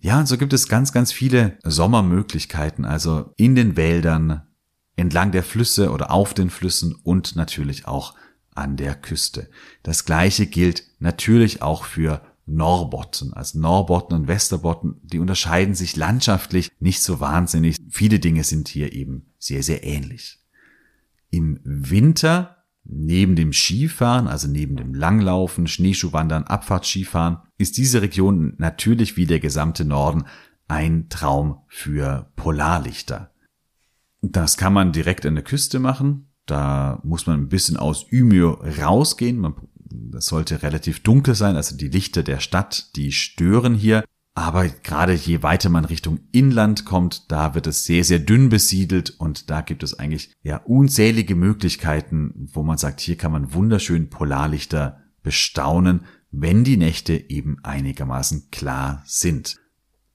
Ja, 0.00 0.18
und 0.18 0.26
so 0.26 0.36
gibt 0.36 0.52
es 0.52 0.68
ganz, 0.68 0.92
ganz 0.92 1.12
viele 1.12 1.58
Sommermöglichkeiten, 1.62 2.84
also 2.84 3.32
in 3.36 3.54
den 3.54 3.76
Wäldern, 3.76 4.42
entlang 4.96 5.32
der 5.32 5.42
Flüsse 5.42 5.90
oder 5.90 6.10
auf 6.10 6.34
den 6.34 6.50
Flüssen 6.50 6.94
und 7.02 7.36
natürlich 7.36 7.86
auch 7.86 8.14
an 8.54 8.76
der 8.76 8.94
Küste. 8.94 9.48
Das 9.82 10.04
gleiche 10.04 10.46
gilt 10.46 10.84
natürlich 10.98 11.62
auch 11.62 11.84
für 11.84 12.22
Norbotten. 12.44 13.32
Also 13.32 13.58
Norbotten 13.58 14.14
und 14.14 14.28
Westerbotten, 14.28 15.00
die 15.02 15.18
unterscheiden 15.18 15.74
sich 15.74 15.96
landschaftlich 15.96 16.70
nicht 16.80 17.02
so 17.02 17.20
wahnsinnig. 17.20 17.76
Viele 17.88 18.18
Dinge 18.18 18.44
sind 18.44 18.68
hier 18.68 18.92
eben 18.92 19.32
sehr, 19.38 19.62
sehr 19.62 19.84
ähnlich. 19.84 20.40
Im 21.30 21.60
Winter 21.64 22.62
Neben 22.84 23.36
dem 23.36 23.52
Skifahren, 23.52 24.26
also 24.26 24.48
neben 24.48 24.76
dem 24.76 24.94
Langlaufen, 24.94 25.68
Schneeschuhwandern, 25.68 26.44
Abfahrtskifahren, 26.44 27.38
ist 27.56 27.76
diese 27.76 28.02
Region 28.02 28.54
natürlich 28.58 29.16
wie 29.16 29.26
der 29.26 29.38
gesamte 29.38 29.84
Norden 29.84 30.24
ein 30.66 31.08
Traum 31.08 31.60
für 31.68 32.32
Polarlichter. 32.34 33.31
Das 34.22 34.56
kann 34.56 34.72
man 34.72 34.92
direkt 34.92 35.26
an 35.26 35.34
der 35.34 35.44
Küste 35.44 35.80
machen. 35.80 36.32
Da 36.46 37.00
muss 37.04 37.26
man 37.26 37.40
ein 37.40 37.48
bisschen 37.48 37.76
aus 37.76 38.06
Umeå 38.10 38.52
rausgehen. 38.80 39.38
Man, 39.38 39.54
das 39.84 40.26
sollte 40.26 40.62
relativ 40.62 41.02
dunkel 41.02 41.34
sein, 41.34 41.56
also 41.56 41.76
die 41.76 41.88
Lichter 41.88 42.22
der 42.22 42.40
Stadt, 42.40 42.96
die 42.96 43.12
stören 43.12 43.74
hier. 43.74 44.04
Aber 44.34 44.66
gerade 44.66 45.12
je 45.12 45.42
weiter 45.42 45.68
man 45.68 45.84
Richtung 45.84 46.20
Inland 46.32 46.86
kommt, 46.86 47.30
da 47.30 47.54
wird 47.54 47.66
es 47.66 47.84
sehr, 47.84 48.02
sehr 48.02 48.18
dünn 48.18 48.48
besiedelt 48.48 49.10
und 49.10 49.50
da 49.50 49.60
gibt 49.60 49.82
es 49.82 49.98
eigentlich 49.98 50.32
ja 50.42 50.56
unzählige 50.56 51.34
Möglichkeiten, 51.34 52.48
wo 52.52 52.62
man 52.62 52.78
sagt, 52.78 53.00
hier 53.00 53.16
kann 53.16 53.32
man 53.32 53.52
wunderschön 53.52 54.08
Polarlichter 54.08 55.02
bestaunen, 55.22 56.06
wenn 56.30 56.64
die 56.64 56.78
Nächte 56.78 57.12
eben 57.12 57.58
einigermaßen 57.62 58.48
klar 58.50 59.02
sind. 59.04 59.58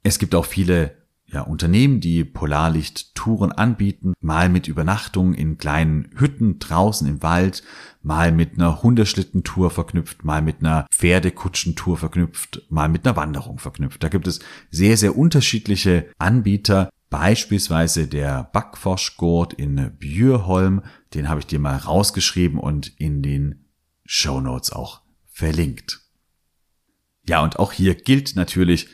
Es 0.01 0.17
gibt 0.17 0.33
auch 0.33 0.45
viele 0.45 0.97
ja, 1.29 1.41
Unternehmen, 1.41 1.99
die 1.99 2.23
Polarlicht-Touren 2.23 3.51
anbieten, 3.51 4.13
mal 4.21 4.47
mit 4.47 4.67
Übernachtung 4.67 5.33
in 5.33 5.57
kleinen 5.57 6.09
Hütten 6.15 6.59
draußen 6.59 7.07
im 7.07 7.21
Wald, 7.21 7.63
mal 8.01 8.31
mit 8.31 8.53
einer 8.53 8.81
Hundeschlittentour 8.81 9.69
verknüpft, 9.69 10.23
mal 10.23 10.41
mit 10.41 10.59
einer 10.59 10.87
Pferdekutschentour 10.91 11.97
verknüpft, 11.97 12.61
mal 12.69 12.87
mit 12.87 13.05
einer 13.05 13.17
Wanderung 13.17 13.59
verknüpft. 13.59 14.01
Da 14.01 14.09
gibt 14.09 14.27
es 14.27 14.39
sehr, 14.71 14.95
sehr 14.95 15.17
unterschiedliche 15.17 16.07
Anbieter, 16.17 16.89
beispielsweise 17.09 18.07
der 18.07 18.49
Backforschgurt 18.53 19.53
in 19.53 19.91
Bjürholm, 19.97 20.81
den 21.13 21.27
habe 21.27 21.41
ich 21.41 21.47
dir 21.47 21.59
mal 21.59 21.75
rausgeschrieben 21.75 22.59
und 22.59 22.87
in 22.99 23.21
den 23.21 23.65
Show 24.05 24.39
Notes 24.39 24.71
auch 24.71 25.01
verlinkt. 25.27 25.99
Ja, 27.27 27.41
und 27.41 27.59
auch 27.59 27.73
hier 27.73 27.95
gilt 27.95 28.35
natürlich, 28.35 28.87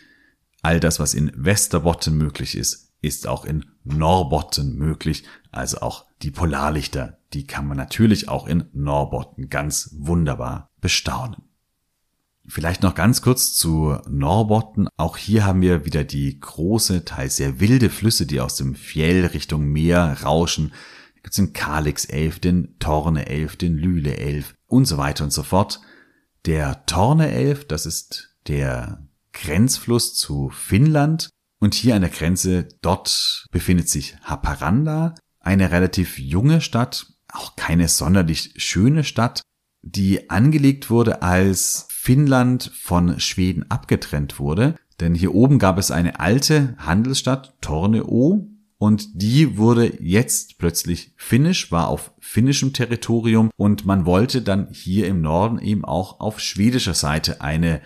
All 0.64 0.80
das, 0.80 1.00
was 1.00 1.14
in 1.14 1.32
Westerbotten 1.36 2.18
möglich 2.18 2.58
ist, 2.58 2.94
ist 3.02 3.28
auch 3.28 3.44
in 3.44 3.66
Norbotten 3.84 4.78
möglich. 4.78 5.26
Also 5.52 5.82
auch 5.82 6.06
die 6.22 6.32
Polarlichter, 6.32 7.20
die 7.34 7.46
kann 7.46 7.68
man 7.68 7.76
natürlich 7.76 8.30
auch 8.30 8.48
in 8.48 8.64
Norbotten 8.72 9.50
ganz 9.50 9.94
wunderbar 9.98 10.72
bestaunen. 10.80 11.44
Vielleicht 12.48 12.82
noch 12.82 12.96
ganz 12.96 13.22
kurz 13.22 13.54
zu 13.54 13.98
Norbotten. 14.10 14.88
Auch 14.96 15.18
hier 15.18 15.46
haben 15.46 15.62
wir 15.62 15.86
wieder 15.86 16.06
die 16.06 16.40
große, 16.40 17.04
teils 17.04 17.36
sehr 17.36 17.60
wilde 17.60 17.90
Flüsse, 17.90 18.26
die 18.26 18.40
aus 18.40 18.56
dem 18.56 18.76
Fjell 18.76 19.26
Richtung 19.28 19.66
Meer 19.66 20.18
rauschen. 20.24 20.70
Da 20.70 21.22
gibt 21.24 21.32
es 21.32 21.36
den 21.36 21.54
Kalix-Elf, 21.54 22.40
den 22.40 22.80
Torne-Elf, 22.80 23.58
den 23.58 23.78
Lüle-Elf 23.78 24.56
und 24.68 24.86
so 24.86 24.98
weiter 24.98 25.26
und 25.26 25.32
so 25.32 25.44
fort. 25.44 25.82
Der 26.46 26.86
Torne-Elf, 26.86 27.66
das 27.66 27.86
ist 27.86 28.36
der 28.48 29.06
Grenzfluss 29.34 30.16
zu 30.16 30.50
Finnland. 30.50 31.30
Und 31.60 31.74
hier 31.74 31.96
an 31.96 32.02
der 32.02 32.12
Grenze, 32.12 32.68
dort 32.82 33.48
befindet 33.52 33.90
sich 33.90 34.16
Haparanda, 34.24 35.16
eine 35.40 35.72
relativ 35.72 36.20
junge 36.20 36.62
Stadt, 36.62 37.08
auch 37.32 37.56
keine 37.56 37.88
sonderlich 37.88 38.54
schöne 38.58 39.04
Stadt, 39.04 39.42
die 39.82 40.30
angelegt 40.30 40.90
wurde, 40.90 41.22
als 41.22 41.88
Finnland 41.90 42.72
von 42.76 43.20
Schweden 43.20 43.70
abgetrennt 43.70 44.40
wurde. 44.40 44.76
Denn 45.00 45.16
hier 45.16 45.34
oben 45.34 45.58
gab 45.58 45.78
es 45.78 45.90
eine 45.90 46.20
alte 46.20 46.76
Handelsstadt, 46.78 47.56
Torneo, 47.62 48.48
und 48.84 49.22
die 49.22 49.58
wurde 49.58 50.04
jetzt 50.04 50.58
plötzlich 50.58 51.14
finnisch, 51.16 51.72
war 51.72 51.88
auf 51.88 52.12
finnischem 52.20 52.74
Territorium 52.74 53.50
und 53.56 53.86
man 53.86 54.06
wollte 54.06 54.42
dann 54.42 54.68
hier 54.74 55.08
im 55.08 55.22
Norden 55.22 55.58
eben 55.60 55.86
auch 55.86 56.20
auf 56.20 56.42
schwedischer 56.42 56.94
Seite 56.94 57.40
eine 57.40 57.80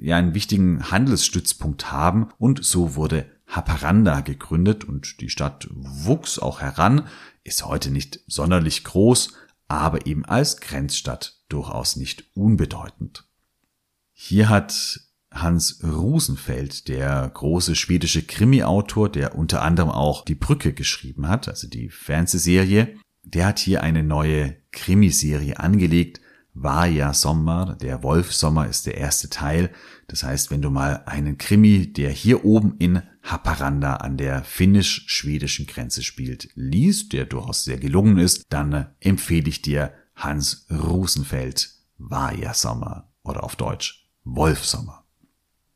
ja 0.00 0.16
einen 0.16 0.34
wichtigen 0.34 0.90
Handelsstützpunkt 0.90 1.92
haben. 1.92 2.28
Und 2.38 2.64
so 2.64 2.94
wurde 2.94 3.26
Haparanda 3.46 4.20
gegründet 4.20 4.84
und 4.84 5.20
die 5.20 5.30
Stadt 5.30 5.68
wuchs 5.70 6.38
auch 6.38 6.60
heran, 6.60 7.06
ist 7.44 7.64
heute 7.64 7.90
nicht 7.90 8.20
sonderlich 8.26 8.84
groß, 8.84 9.34
aber 9.68 10.06
eben 10.06 10.24
als 10.24 10.60
Grenzstadt 10.60 11.40
durchaus 11.48 11.96
nicht 11.96 12.24
unbedeutend. 12.34 13.24
Hier 14.12 14.48
hat 14.48 15.00
Hans 15.30 15.82
Rosenfeld, 15.84 16.88
der 16.88 17.30
große 17.32 17.76
schwedische 17.76 18.22
Krimi-Autor, 18.22 19.10
der 19.10 19.36
unter 19.36 19.62
anderem 19.62 19.90
auch 19.90 20.24
Die 20.24 20.34
Brücke 20.34 20.72
geschrieben 20.72 21.28
hat, 21.28 21.48
also 21.48 21.68
die 21.68 21.90
Fernsehserie, 21.90 22.96
der 23.22 23.46
hat 23.46 23.58
hier 23.58 23.82
eine 23.82 24.02
neue 24.02 24.56
Krimiserie 24.72 25.58
angelegt, 25.58 26.20
war 26.58 26.86
ja 26.86 27.12
Sommer, 27.12 27.76
der 27.82 28.02
Wolfsommer 28.02 28.66
ist 28.66 28.86
der 28.86 28.96
erste 28.96 29.28
Teil. 29.28 29.70
Das 30.08 30.22
heißt, 30.22 30.50
wenn 30.50 30.62
du 30.62 30.70
mal 30.70 31.02
einen 31.04 31.36
Krimi, 31.36 31.92
der 31.92 32.10
hier 32.10 32.46
oben 32.46 32.76
in 32.78 33.02
Haparanda 33.22 33.96
an 33.96 34.16
der 34.16 34.42
finnisch-schwedischen 34.42 35.66
Grenze 35.66 36.02
spielt, 36.02 36.48
liest, 36.54 37.12
der 37.12 37.26
durchaus 37.26 37.64
sehr 37.64 37.76
gelungen 37.76 38.16
ist, 38.18 38.44
dann 38.48 38.86
empfehle 39.00 39.48
ich 39.48 39.60
dir 39.60 39.92
Hans 40.14 40.66
Rosenfeld, 40.70 41.74
war 41.98 42.34
ja 42.34 42.54
Sommer 42.54 43.12
oder 43.22 43.44
auf 43.44 43.56
Deutsch 43.56 44.08
Wolfsommer. 44.24 45.04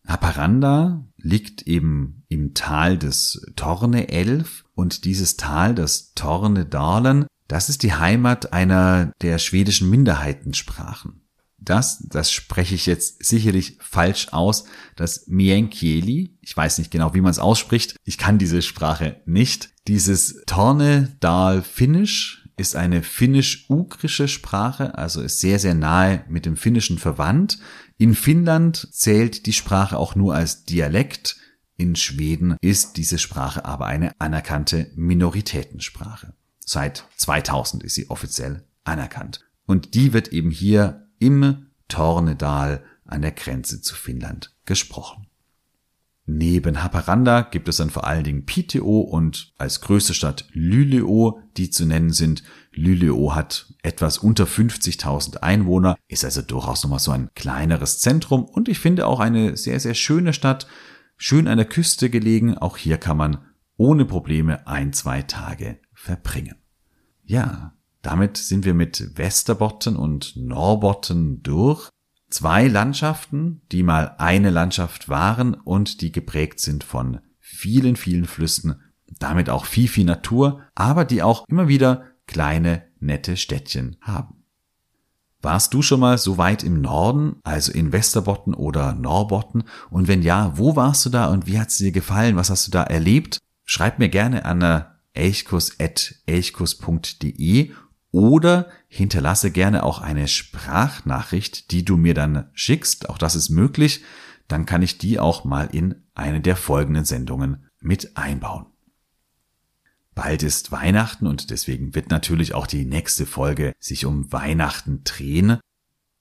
Haparanda 0.06 1.04
liegt 1.18 1.62
eben 1.62 2.24
im 2.28 2.54
Tal 2.54 2.96
des 2.96 3.46
Torne 3.54 4.08
Elf 4.08 4.64
und 4.74 5.04
dieses 5.04 5.36
Tal, 5.36 5.74
das 5.74 6.14
Torne 6.14 6.64
Dalen, 6.64 7.26
das 7.50 7.68
ist 7.68 7.82
die 7.82 7.94
Heimat 7.94 8.52
einer 8.52 9.12
der 9.22 9.38
schwedischen 9.38 9.90
Minderheitensprachen. 9.90 11.22
das, 11.58 11.98
das 12.08 12.32
spreche 12.32 12.76
ich 12.76 12.86
jetzt 12.86 13.24
sicherlich 13.24 13.76
falsch 13.80 14.28
aus, 14.30 14.64
das 14.96 15.26
Mienkieli, 15.26 16.38
ich 16.40 16.56
weiß 16.56 16.78
nicht 16.78 16.92
genau, 16.92 17.12
wie 17.12 17.20
man 17.20 17.32
es 17.32 17.40
ausspricht, 17.40 17.96
ich 18.04 18.18
kann 18.18 18.38
diese 18.38 18.62
Sprache 18.62 19.20
nicht. 19.26 19.70
Dieses 19.88 20.42
Tornedal 20.46 21.62
Finnisch 21.62 22.48
ist 22.56 22.76
eine 22.76 23.02
finnisch-ugrische 23.02 24.28
Sprache, 24.28 24.96
also 24.96 25.20
ist 25.20 25.40
sehr, 25.40 25.58
sehr 25.58 25.74
nahe 25.74 26.24
mit 26.28 26.46
dem 26.46 26.56
Finnischen 26.56 26.98
verwandt. 26.98 27.58
In 27.98 28.14
Finnland 28.14 28.88
zählt 28.92 29.46
die 29.46 29.52
Sprache 29.52 29.98
auch 29.98 30.14
nur 30.14 30.36
als 30.36 30.64
Dialekt. 30.66 31.36
In 31.76 31.96
Schweden 31.96 32.56
ist 32.60 32.96
diese 32.96 33.18
Sprache 33.18 33.64
aber 33.64 33.86
eine 33.86 34.12
anerkannte 34.20 34.92
Minoritätensprache. 34.94 36.34
Seit 36.72 37.04
2000 37.16 37.82
ist 37.82 37.96
sie 37.96 38.10
offiziell 38.10 38.62
anerkannt. 38.84 39.44
Und 39.66 39.94
die 39.94 40.12
wird 40.12 40.28
eben 40.28 40.52
hier 40.52 41.08
im 41.18 41.66
Tornedal 41.88 42.84
an 43.04 43.22
der 43.22 43.32
Grenze 43.32 43.82
zu 43.82 43.96
Finnland 43.96 44.54
gesprochen. 44.66 45.26
Neben 46.26 46.80
Haparanda 46.80 47.40
gibt 47.40 47.68
es 47.68 47.78
dann 47.78 47.90
vor 47.90 48.06
allen 48.06 48.22
Dingen 48.22 48.46
Piteå 48.46 49.00
und 49.00 49.52
als 49.58 49.80
größte 49.80 50.14
Stadt 50.14 50.46
Luleå, 50.52 51.40
die 51.56 51.70
zu 51.70 51.86
nennen 51.86 52.12
sind. 52.12 52.44
Luleå 52.70 53.34
hat 53.34 53.74
etwas 53.82 54.18
unter 54.18 54.44
50.000 54.44 55.38
Einwohner, 55.38 55.96
ist 56.06 56.24
also 56.24 56.40
durchaus 56.40 56.84
nochmal 56.84 57.00
so 57.00 57.10
ein 57.10 57.30
kleineres 57.34 57.98
Zentrum 57.98 58.44
und 58.44 58.68
ich 58.68 58.78
finde 58.78 59.08
auch 59.08 59.18
eine 59.18 59.56
sehr, 59.56 59.80
sehr 59.80 59.94
schöne 59.94 60.32
Stadt, 60.32 60.68
schön 61.16 61.48
an 61.48 61.58
der 61.58 61.66
Küste 61.66 62.10
gelegen. 62.10 62.56
Auch 62.56 62.76
hier 62.76 62.96
kann 62.96 63.16
man 63.16 63.38
ohne 63.80 64.04
Probleme 64.04 64.66
ein, 64.66 64.92
zwei 64.92 65.22
Tage 65.22 65.78
verbringen. 65.94 66.56
Ja, 67.24 67.72
damit 68.02 68.36
sind 68.36 68.66
wir 68.66 68.74
mit 68.74 69.16
Westerbotten 69.16 69.96
und 69.96 70.36
Norbotten 70.36 71.42
durch. 71.42 71.88
Zwei 72.28 72.68
Landschaften, 72.68 73.62
die 73.72 73.82
mal 73.82 74.16
eine 74.18 74.50
Landschaft 74.50 75.08
waren 75.08 75.54
und 75.54 76.02
die 76.02 76.12
geprägt 76.12 76.60
sind 76.60 76.84
von 76.84 77.20
vielen, 77.38 77.96
vielen 77.96 78.26
Flüssen, 78.26 78.82
damit 79.18 79.48
auch 79.48 79.64
viel, 79.64 79.88
viel 79.88 80.04
Natur, 80.04 80.60
aber 80.74 81.06
die 81.06 81.22
auch 81.22 81.46
immer 81.48 81.66
wieder 81.66 82.04
kleine, 82.26 82.82
nette 83.00 83.38
Städtchen 83.38 83.96
haben. 84.02 84.44
Warst 85.40 85.72
du 85.72 85.80
schon 85.80 86.00
mal 86.00 86.18
so 86.18 86.36
weit 86.36 86.62
im 86.64 86.82
Norden, 86.82 87.36
also 87.44 87.72
in 87.72 87.92
Westerbotten 87.92 88.52
oder 88.52 88.92
Norbotten? 88.92 89.64
Und 89.88 90.06
wenn 90.06 90.20
ja, 90.20 90.58
wo 90.58 90.76
warst 90.76 91.06
du 91.06 91.08
da 91.08 91.28
und 91.28 91.46
wie 91.46 91.58
hat 91.58 91.68
es 91.68 91.78
dir 91.78 91.92
gefallen? 91.92 92.36
Was 92.36 92.50
hast 92.50 92.66
du 92.66 92.70
da 92.70 92.82
erlebt? 92.82 93.38
Schreib 93.70 94.00
mir 94.00 94.08
gerne 94.08 94.46
an 94.46 94.84
elchkus.elchkus.de 95.12 97.70
oder 98.10 98.68
hinterlasse 98.88 99.52
gerne 99.52 99.84
auch 99.84 100.00
eine 100.00 100.26
Sprachnachricht, 100.26 101.70
die 101.70 101.84
du 101.84 101.96
mir 101.96 102.14
dann 102.14 102.50
schickst. 102.52 103.08
Auch 103.08 103.16
das 103.16 103.36
ist 103.36 103.48
möglich. 103.48 104.02
Dann 104.48 104.66
kann 104.66 104.82
ich 104.82 104.98
die 104.98 105.20
auch 105.20 105.44
mal 105.44 105.68
in 105.70 106.02
eine 106.14 106.40
der 106.40 106.56
folgenden 106.56 107.04
Sendungen 107.04 107.70
mit 107.78 108.16
einbauen. 108.16 108.66
Bald 110.16 110.42
ist 110.42 110.72
Weihnachten 110.72 111.28
und 111.28 111.50
deswegen 111.50 111.94
wird 111.94 112.10
natürlich 112.10 112.54
auch 112.54 112.66
die 112.66 112.84
nächste 112.84 113.24
Folge 113.24 113.72
sich 113.78 114.04
um 114.04 114.32
Weihnachten 114.32 115.04
drehen. 115.04 115.60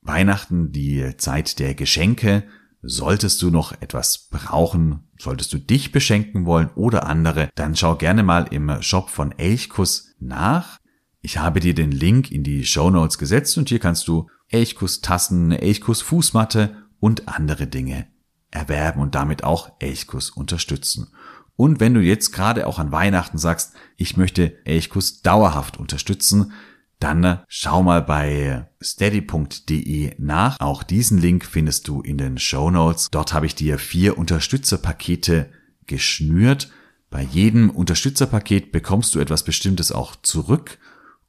Weihnachten, 0.02 0.72
die 0.72 1.18
Zeit 1.18 1.58
der 1.58 1.74
Geschenke. 1.74 2.44
Solltest 2.82 3.42
du 3.42 3.50
noch 3.50 3.74
etwas 3.82 4.30
brauchen, 4.30 5.10
solltest 5.18 5.52
du 5.52 5.58
dich 5.58 5.92
beschenken 5.92 6.46
wollen 6.46 6.70
oder 6.76 7.08
andere, 7.08 7.50
dann 7.56 7.76
schau 7.76 7.96
gerne 7.96 8.24
mal 8.24 8.48
im 8.52 8.82
Shop 8.82 9.10
von 9.10 9.34
Elchkus 9.34 10.16
nach. 10.20 10.78
Ich 11.22 11.38
habe 11.38 11.60
dir 11.60 11.76
den 11.76 11.92
Link 11.92 12.32
in 12.32 12.44
die 12.44 12.64
Show 12.64 12.90
Notes 12.90 13.18
gesetzt 13.18 13.58
und 13.58 13.68
hier 13.68 13.80
kannst 13.80 14.08
du 14.08 14.30
Elchkuss 14.48 15.02
Tassen, 15.02 15.52
Elchkuss 15.52 16.02
Fußmatte 16.02 16.88
und 17.02 17.28
andere 17.28 17.68
Dinge 17.68 18.08
erwerben 18.50 19.02
und 19.02 19.14
damit 19.14 19.44
auch 19.44 19.74
Elchkuss 19.80 20.30
unterstützen. 20.30 21.12
Und 21.58 21.82
wenn 21.82 21.94
du 21.94 22.00
jetzt 22.00 22.32
gerade 22.32 22.66
auch 22.66 22.80
an 22.80 22.94
Weihnachten 22.94 23.38
sagst, 23.38 23.74
ich 23.98 24.16
möchte 24.16 24.66
Elchkuss 24.66 25.22
dauerhaft 25.22 25.76
unterstützen, 25.76 26.54
dann 27.00 27.40
schau 27.48 27.82
mal 27.82 28.02
bei 28.02 28.68
steady.de 28.82 30.16
nach. 30.18 30.60
Auch 30.60 30.84
diesen 30.84 31.18
Link 31.18 31.46
findest 31.46 31.88
du 31.88 32.02
in 32.02 32.18
den 32.18 32.38
Show 32.38 32.70
Notes. 32.70 33.10
Dort 33.10 33.34
habe 33.34 33.46
ich 33.46 33.56
dir 33.56 33.80
vier 33.80 34.18
Unterstützerpakete 34.18 35.50
geschnürt. 35.88 36.72
Bei 37.10 37.22
jedem 37.22 37.70
Unterstützerpaket 37.70 38.72
bekommst 38.72 39.16
du 39.16 39.20
etwas 39.20 39.44
Bestimmtes 39.44 39.92
auch 39.92 40.16
zurück 40.18 40.78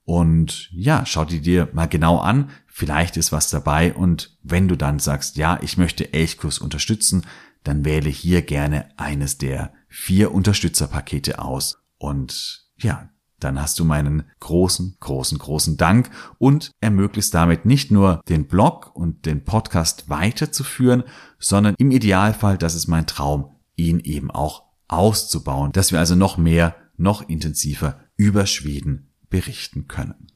und 0.05 0.69
ja, 0.73 1.07
schau 1.07 1.25
die 1.25 1.41
dir 1.41 1.69
mal 1.73 1.87
genau 1.87 2.19
an. 2.19 2.51
Vielleicht 2.67 3.17
ist 3.17 3.31
was 3.31 3.49
dabei. 3.49 3.95
Und 3.95 4.37
wenn 4.43 4.67
du 4.67 4.77
dann 4.77 4.99
sagst, 4.99 5.37
ja, 5.37 5.61
ich 5.63 5.77
möchte 5.77 6.13
Elchkurs 6.13 6.59
unterstützen, 6.59 7.27
dann 7.63 7.85
wähle 7.85 8.11
hier 8.11 8.43
gerne 8.43 8.89
eines 8.99 9.39
der 9.39 9.73
vier 9.89 10.33
Unterstützerpakete 10.33 11.39
aus. 11.39 11.79
Und 11.97 12.67
ja, 12.77 13.11
dann 13.41 13.61
hast 13.61 13.79
du 13.79 13.85
meinen 13.85 14.25
großen, 14.41 14.97
großen, 15.01 15.39
großen 15.39 15.77
Dank 15.77 16.11
und 16.39 16.71
ermöglicht 16.81 17.35
damit 17.35 17.65
nicht 17.65 17.91
nur 17.91 18.21
den 18.29 18.47
Blog 18.47 18.95
und 18.95 19.27
den 19.27 19.45
Podcast 19.45 20.09
weiterzuführen, 20.09 21.05
sondern 21.39 21.75
im 21.79 21.91
Idealfall, 21.91 22.59
das 22.59 22.75
ist 22.75 22.87
mein 22.87 23.07
Traum, 23.07 23.57
ihn 23.77 24.01
eben 24.01 24.31
auch 24.31 24.65
auszubauen, 24.89 25.73
dass 25.73 25.93
wir 25.93 25.99
also 25.99 26.15
noch 26.15 26.37
mehr, 26.37 26.75
noch 26.97 27.29
intensiver 27.29 28.01
über 28.17 28.47
Schweden 28.47 29.11
berichten 29.31 29.89
können. 29.89 30.27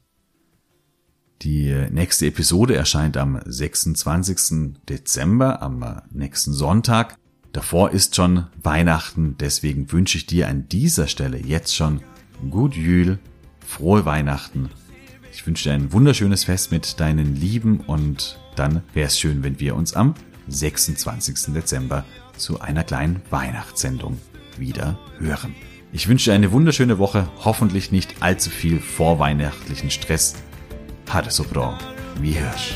Die 1.41 1.75
nächste 1.91 2.27
Episode 2.27 2.75
erscheint 2.75 3.17
am 3.17 3.39
26. 3.45 4.77
Dezember, 4.89 5.61
am 5.61 6.01
nächsten 6.11 6.53
Sonntag. 6.53 7.17
Davor 7.51 7.91
ist 7.91 8.15
schon 8.15 8.47
Weihnachten, 8.61 9.35
deswegen 9.39 9.91
wünsche 9.91 10.17
ich 10.17 10.25
dir 10.25 10.47
an 10.47 10.67
dieser 10.69 11.07
Stelle 11.07 11.37
jetzt 11.37 11.75
schon 11.75 12.01
Gut 12.49 12.75
Jül, 12.75 13.19
frohe 13.65 14.05
Weihnachten. 14.05 14.69
Ich 15.31 15.45
wünsche 15.47 15.69
dir 15.69 15.75
ein 15.75 15.91
wunderschönes 15.91 16.43
Fest 16.43 16.71
mit 16.71 16.99
deinen 16.99 17.35
Lieben 17.35 17.79
und 17.81 18.39
dann 18.55 18.83
wäre 18.93 19.07
es 19.07 19.19
schön, 19.19 19.43
wenn 19.43 19.59
wir 19.59 19.75
uns 19.75 19.93
am 19.93 20.13
26. 20.47 21.53
Dezember 21.53 22.05
zu 22.37 22.61
einer 22.61 22.83
kleinen 22.83 23.21
Weihnachtssendung 23.29 24.19
wieder 24.57 24.99
hören. 25.17 25.55
Ich 25.91 26.07
wünsche 26.07 26.29
dir 26.29 26.35
eine 26.35 26.51
wunderschöne 26.51 26.99
Woche, 26.99 27.27
hoffentlich 27.43 27.91
nicht 27.91 28.21
allzu 28.21 28.49
viel 28.49 28.79
vorweihnachtlichen 28.79 29.89
Stress. 29.89 30.35
Hatte 31.09 31.31
so 31.31 31.43
bra. 31.43 31.77
Wie 32.19 32.37
hörs. 32.39 32.75